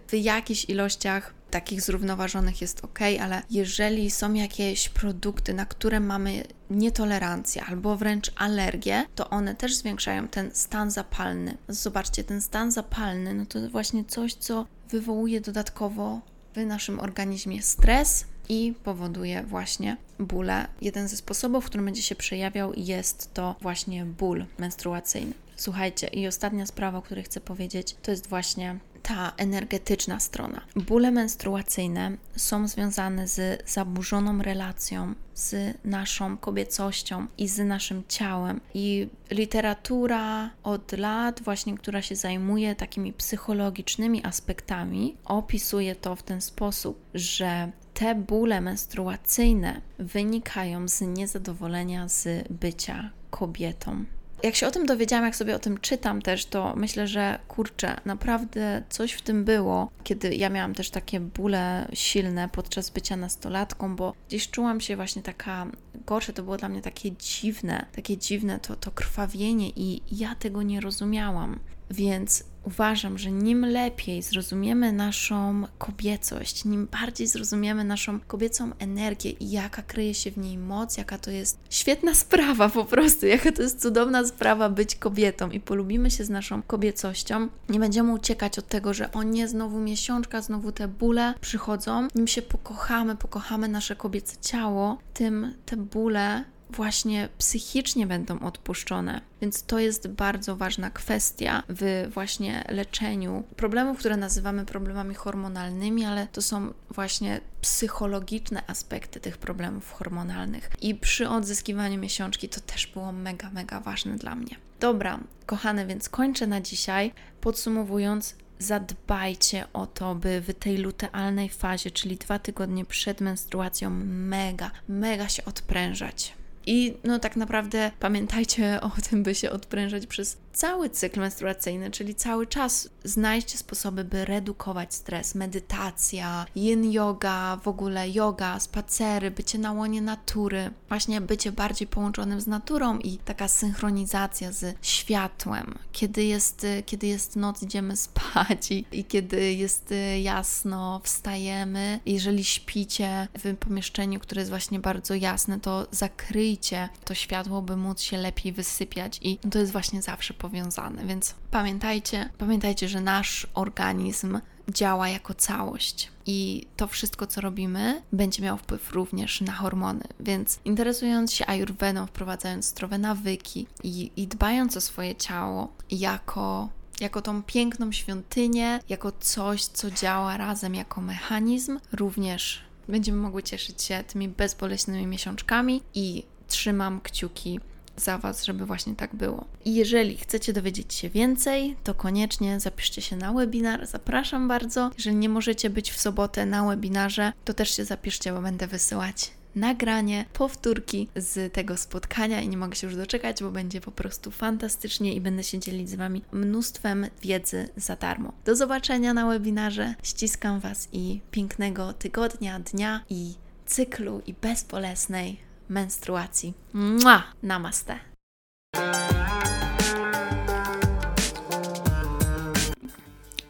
w 0.07 0.13
jakichś 0.13 0.69
ilościach 0.69 1.33
takich 1.55 1.81
zrównoważonych 1.81 2.61
jest 2.61 2.83
ok, 2.85 2.99
ale 3.21 3.41
jeżeli 3.49 4.11
są 4.11 4.33
jakieś 4.33 4.89
produkty, 4.89 5.53
na 5.53 5.65
które 5.65 5.99
mamy 5.99 6.43
nietolerancję 6.69 7.63
albo 7.63 7.97
wręcz 7.97 8.31
alergię, 8.35 9.05
to 9.15 9.29
one 9.29 9.55
też 9.55 9.75
zwiększają 9.75 10.27
ten 10.27 10.51
stan 10.53 10.91
zapalny. 10.91 11.57
Zobaczcie, 11.67 12.23
ten 12.23 12.41
stan 12.41 12.71
zapalny 12.71 13.33
no 13.33 13.45
to 13.45 13.69
właśnie 13.69 14.05
coś, 14.05 14.33
co 14.33 14.65
wywołuje 14.89 15.41
dodatkowo 15.41 16.21
w 16.55 16.65
naszym 16.65 16.99
organizmie 16.99 17.61
stres 17.61 18.25
i 18.49 18.73
powoduje 18.83 19.43
właśnie 19.43 19.97
bóle. 20.19 20.67
Jeden 20.81 21.07
ze 21.07 21.17
sposobów, 21.17 21.63
w 21.63 21.67
którym 21.67 21.85
będzie 21.85 22.03
się 22.03 22.15
przejawiał, 22.15 22.73
jest 22.77 23.33
to 23.33 23.55
właśnie 23.61 24.05
ból 24.05 24.45
menstruacyjny. 24.57 25.33
Słuchajcie, 25.55 26.07
i 26.07 26.27
ostatnia 26.27 26.65
sprawa, 26.65 26.97
o 26.97 27.01
której 27.01 27.23
chcę 27.23 27.41
powiedzieć, 27.41 27.95
to 28.01 28.11
jest 28.11 28.27
właśnie 28.27 28.79
ta 29.07 29.33
energetyczna 29.37 30.19
strona. 30.19 30.61
Bóle 30.75 31.11
menstruacyjne 31.11 32.17
są 32.35 32.67
związane 32.67 33.27
z 33.27 33.69
zaburzoną 33.71 34.41
relacją 34.41 35.13
z 35.33 35.77
naszą 35.83 36.37
kobiecością 36.37 37.27
i 37.37 37.47
z 37.47 37.59
naszym 37.59 38.03
ciałem. 38.07 38.61
I 38.73 39.07
literatura 39.31 40.49
od 40.63 40.91
lat, 40.91 41.41
właśnie, 41.43 41.77
która 41.77 42.01
się 42.01 42.15
zajmuje 42.15 42.75
takimi 42.75 43.13
psychologicznymi 43.13 44.25
aspektami, 44.25 45.15
opisuje 45.25 45.95
to 45.95 46.15
w 46.15 46.23
ten 46.23 46.41
sposób, 46.41 46.99
że 47.13 47.71
te 47.93 48.15
bóle 48.15 48.61
menstruacyjne 48.61 49.81
wynikają 49.99 50.87
z 50.87 51.01
niezadowolenia 51.01 52.07
z 52.07 52.47
bycia 52.49 53.09
kobietą 53.29 54.05
jak 54.43 54.55
się 54.55 54.67
o 54.67 54.71
tym 54.71 54.85
dowiedziałam, 54.85 55.25
jak 55.25 55.35
sobie 55.35 55.55
o 55.55 55.59
tym 55.59 55.77
czytam 55.77 56.21
też, 56.21 56.45
to 56.45 56.73
myślę, 56.75 57.07
że 57.07 57.39
kurczę, 57.47 57.95
naprawdę 58.05 58.83
coś 58.89 59.11
w 59.11 59.21
tym 59.21 59.45
było, 59.45 59.89
kiedy 60.03 60.35
ja 60.35 60.49
miałam 60.49 60.73
też 60.73 60.89
takie 60.89 61.19
bóle 61.19 61.87
silne 61.93 62.49
podczas 62.49 62.89
bycia 62.89 63.17
nastolatką, 63.17 63.95
bo 63.95 64.13
gdzieś 64.27 64.49
czułam 64.49 64.81
się 64.81 64.95
właśnie 64.95 65.21
taka 65.21 65.67
gorsze, 66.05 66.33
to 66.33 66.43
było 66.43 66.57
dla 66.57 66.69
mnie 66.69 66.81
takie 66.81 67.11
dziwne, 67.11 67.85
takie 67.95 68.17
dziwne 68.17 68.59
to, 68.59 68.75
to 68.75 68.91
krwawienie 68.91 69.69
i 69.69 70.01
ja 70.11 70.35
tego 70.35 70.63
nie 70.63 70.81
rozumiałam. 70.81 71.59
Więc 71.91 72.43
uważam, 72.65 73.17
że 73.17 73.31
nim 73.31 73.65
lepiej 73.65 74.21
zrozumiemy 74.21 74.91
naszą 74.91 75.63
kobiecość, 75.77 76.65
nim 76.65 76.87
bardziej 77.01 77.27
zrozumiemy 77.27 77.83
naszą 77.83 78.19
kobiecą 78.19 78.71
energię 78.79 79.31
i 79.31 79.51
jaka 79.51 79.81
kryje 79.81 80.13
się 80.13 80.31
w 80.31 80.37
niej 80.37 80.57
moc, 80.57 80.97
jaka 80.97 81.17
to 81.17 81.31
jest 81.31 81.59
świetna 81.69 82.15
sprawa 82.15 82.69
po 82.69 82.85
prostu, 82.85 83.25
jaka 83.25 83.51
to 83.51 83.61
jest 83.61 83.81
cudowna 83.81 84.27
sprawa 84.27 84.69
być 84.69 84.95
kobietą 84.95 85.49
i 85.49 85.59
polubimy 85.59 86.11
się 86.11 86.25
z 86.25 86.29
naszą 86.29 86.61
kobiecością, 86.61 87.47
nie 87.69 87.79
będziemy 87.79 88.13
uciekać 88.13 88.59
od 88.59 88.67
tego, 88.67 88.93
że 88.93 89.11
o 89.11 89.23
nie, 89.23 89.47
znowu 89.47 89.79
miesiączka, 89.79 90.41
znowu 90.41 90.71
te 90.71 90.87
bóle 90.87 91.33
przychodzą, 91.41 92.07
nim 92.15 92.27
się 92.27 92.41
pokochamy, 92.41 93.15
pokochamy 93.15 93.67
nasze 93.67 93.95
kobiece 93.95 94.37
ciało, 94.41 94.97
tym 95.13 95.53
te 95.65 95.77
bóle 95.77 96.43
właśnie 96.69 97.29
psychicznie 97.37 98.07
będą 98.07 98.39
odpuszczone. 98.39 99.21
Więc 99.41 99.63
to 99.63 99.79
jest 99.79 100.07
bardzo 100.07 100.55
ważna 100.55 100.89
kwestia 100.89 101.63
w 101.69 102.09
właśnie 102.13 102.63
leczeniu 102.69 103.43
problemów, 103.55 103.97
które 103.97 104.17
nazywamy 104.17 104.65
problemami 104.65 105.15
hormonalnymi, 105.15 106.05
ale 106.05 106.27
to 106.27 106.41
są 106.41 106.73
właśnie 106.89 107.41
psychologiczne 107.61 108.63
aspekty 108.67 109.19
tych 109.19 109.37
problemów 109.37 109.91
hormonalnych. 109.91 110.69
I 110.81 110.95
przy 110.95 111.29
odzyskiwaniu 111.29 111.99
miesiączki 111.99 112.49
to 112.49 112.61
też 112.61 112.87
było 112.87 113.11
mega, 113.11 113.49
mega 113.49 113.79
ważne 113.79 114.15
dla 114.15 114.35
mnie. 114.35 114.55
Dobra, 114.79 115.19
kochane, 115.45 115.85
więc 115.85 116.09
kończę 116.09 116.47
na 116.47 116.61
dzisiaj. 116.61 117.11
Podsumowując, 117.41 118.35
zadbajcie 118.59 119.65
o 119.73 119.87
to, 119.87 120.15
by 120.15 120.41
w 120.41 120.53
tej 120.53 120.77
lutealnej 120.77 121.49
fazie, 121.49 121.91
czyli 121.91 122.17
dwa 122.17 122.39
tygodnie 122.39 122.85
przed 122.85 123.21
menstruacją, 123.21 123.89
mega, 124.05 124.71
mega 124.87 125.29
się 125.29 125.45
odprężać. 125.45 126.33
I 126.65 126.97
no 127.03 127.19
tak 127.19 127.35
naprawdę 127.35 127.91
pamiętajcie 127.99 128.79
o 128.81 128.91
tym, 129.09 129.23
by 129.23 129.35
się 129.35 129.51
odprężać 129.51 130.07
przez 130.07 130.37
cały 130.55 130.89
cykl 130.89 131.19
menstruacyjny, 131.19 131.91
czyli 131.91 132.15
cały 132.15 132.47
czas 132.47 132.89
znajdźcie 133.03 133.57
sposoby, 133.57 134.03
by 134.03 134.25
redukować 134.25 134.93
stres. 134.93 135.35
Medytacja, 135.35 136.45
yin 136.55 136.91
yoga, 136.91 137.57
w 137.63 137.67
ogóle 137.67 138.09
yoga, 138.09 138.59
spacery, 138.59 139.31
bycie 139.31 139.57
na 139.57 139.71
łonie 139.71 140.01
natury, 140.01 140.71
właśnie 140.89 141.21
bycie 141.21 141.51
bardziej 141.51 141.87
połączonym 141.87 142.41
z 142.41 142.47
naturą 142.47 142.99
i 142.99 143.17
taka 143.17 143.47
synchronizacja 143.47 144.51
z 144.51 144.75
światłem. 144.81 145.77
Kiedy 145.91 146.23
jest, 146.23 146.65
kiedy 146.85 147.07
jest 147.07 147.35
noc, 147.35 147.63
idziemy 147.63 147.97
spać 148.05 148.71
i, 148.71 148.85
i 148.91 149.05
kiedy 149.05 149.53
jest 149.53 149.93
jasno, 150.21 151.01
wstajemy. 151.03 151.99
Jeżeli 152.05 152.43
śpicie 152.43 153.27
w 153.43 153.57
pomieszczeniu, 153.57 154.19
które 154.19 154.41
jest 154.41 154.51
właśnie 154.51 154.79
bardzo 154.79 155.15
jasne, 155.15 155.59
to 155.59 155.87
zakryjcie 155.91 156.89
to 157.05 157.13
światło, 157.13 157.61
by 157.61 157.77
móc 157.77 158.01
się 158.01 158.17
lepiej 158.17 158.53
wysypiać 158.53 159.19
i 159.21 159.37
to 159.37 159.59
jest 159.59 159.71
właśnie 159.71 160.01
zawsze 160.01 160.33
powiązane, 160.49 161.05
więc 161.05 161.35
pamiętajcie, 161.51 162.29
pamiętajcie, 162.37 162.87
że 162.89 163.01
nasz 163.01 163.47
organizm 163.53 164.39
działa 164.69 165.09
jako 165.09 165.33
całość. 165.33 166.11
I 166.25 166.67
to 166.77 166.87
wszystko, 166.87 167.27
co 167.27 167.41
robimy, 167.41 168.01
będzie 168.11 168.43
miało 168.43 168.57
wpływ 168.57 168.91
również 168.91 169.41
na 169.41 169.53
hormony. 169.53 170.03
Więc 170.19 170.59
interesując 170.65 171.33
się 171.33 171.45
ayurvedą, 171.47 172.05
wprowadzając 172.05 172.65
zdrowe 172.65 172.97
nawyki 172.97 173.67
i, 173.83 174.11
i 174.15 174.27
dbając 174.27 174.77
o 174.77 174.81
swoje 174.81 175.15
ciało 175.15 175.73
jako 175.91 176.69
jako 176.99 177.21
tą 177.21 177.43
piękną 177.43 177.91
świątynię, 177.91 178.79
jako 178.89 179.11
coś, 179.19 179.65
co 179.65 179.91
działa 179.91 180.37
razem 180.37 180.75
jako 180.75 181.01
mechanizm, 181.01 181.79
również 181.93 182.61
będziemy 182.87 183.17
mogły 183.17 183.43
cieszyć 183.43 183.83
się 183.83 184.03
tymi 184.07 184.27
bezboleśnymi 184.27 185.07
miesiączkami 185.07 185.81
i 185.93 186.23
trzymam 186.47 187.01
kciuki 187.01 187.59
za 187.97 188.17
Was, 188.17 188.45
żeby 188.45 188.65
właśnie 188.65 188.95
tak 188.95 189.15
było. 189.15 189.45
I 189.65 189.75
jeżeli 189.75 190.17
chcecie 190.17 190.53
dowiedzieć 190.53 190.93
się 190.93 191.09
więcej, 191.09 191.75
to 191.83 191.93
koniecznie 191.93 192.59
zapiszcie 192.59 193.01
się 193.01 193.15
na 193.15 193.33
webinar. 193.33 193.87
Zapraszam 193.87 194.47
bardzo. 194.47 194.91
Jeżeli 194.97 195.15
nie 195.15 195.29
możecie 195.29 195.69
być 195.69 195.91
w 195.91 195.99
sobotę 195.99 196.45
na 196.45 196.67
webinarze, 196.67 197.33
to 197.45 197.53
też 197.53 197.75
się 197.75 197.85
zapiszcie, 197.85 198.33
bo 198.33 198.41
będę 198.41 198.67
wysyłać 198.67 199.31
nagranie, 199.55 200.25
powtórki 200.33 201.09
z 201.15 201.53
tego 201.53 201.77
spotkania 201.77 202.41
i 202.41 202.49
nie 202.49 202.57
mogę 202.57 202.75
się 202.75 202.87
już 202.87 202.95
doczekać, 202.95 203.43
bo 203.43 203.51
będzie 203.51 203.81
po 203.81 203.91
prostu 203.91 204.31
fantastycznie 204.31 205.13
i 205.13 205.21
będę 205.21 205.43
się 205.43 205.59
dzielić 205.59 205.89
z 205.89 205.95
Wami 205.95 206.21
mnóstwem 206.31 207.07
wiedzy 207.21 207.69
za 207.77 207.95
darmo. 207.95 208.33
Do 208.45 208.55
zobaczenia 208.55 209.13
na 209.13 209.27
webinarze. 209.27 209.95
Ściskam 210.03 210.59
Was 210.59 210.87
i 210.91 211.21
pięknego 211.31 211.93
tygodnia, 211.93 212.59
dnia 212.59 213.01
i 213.09 213.33
cyklu 213.65 214.21
i 214.27 214.33
bezbolesnej 214.33 215.39
menstruacji. 215.69 216.53
Mua! 216.73 217.23
Namaste. 217.43 217.99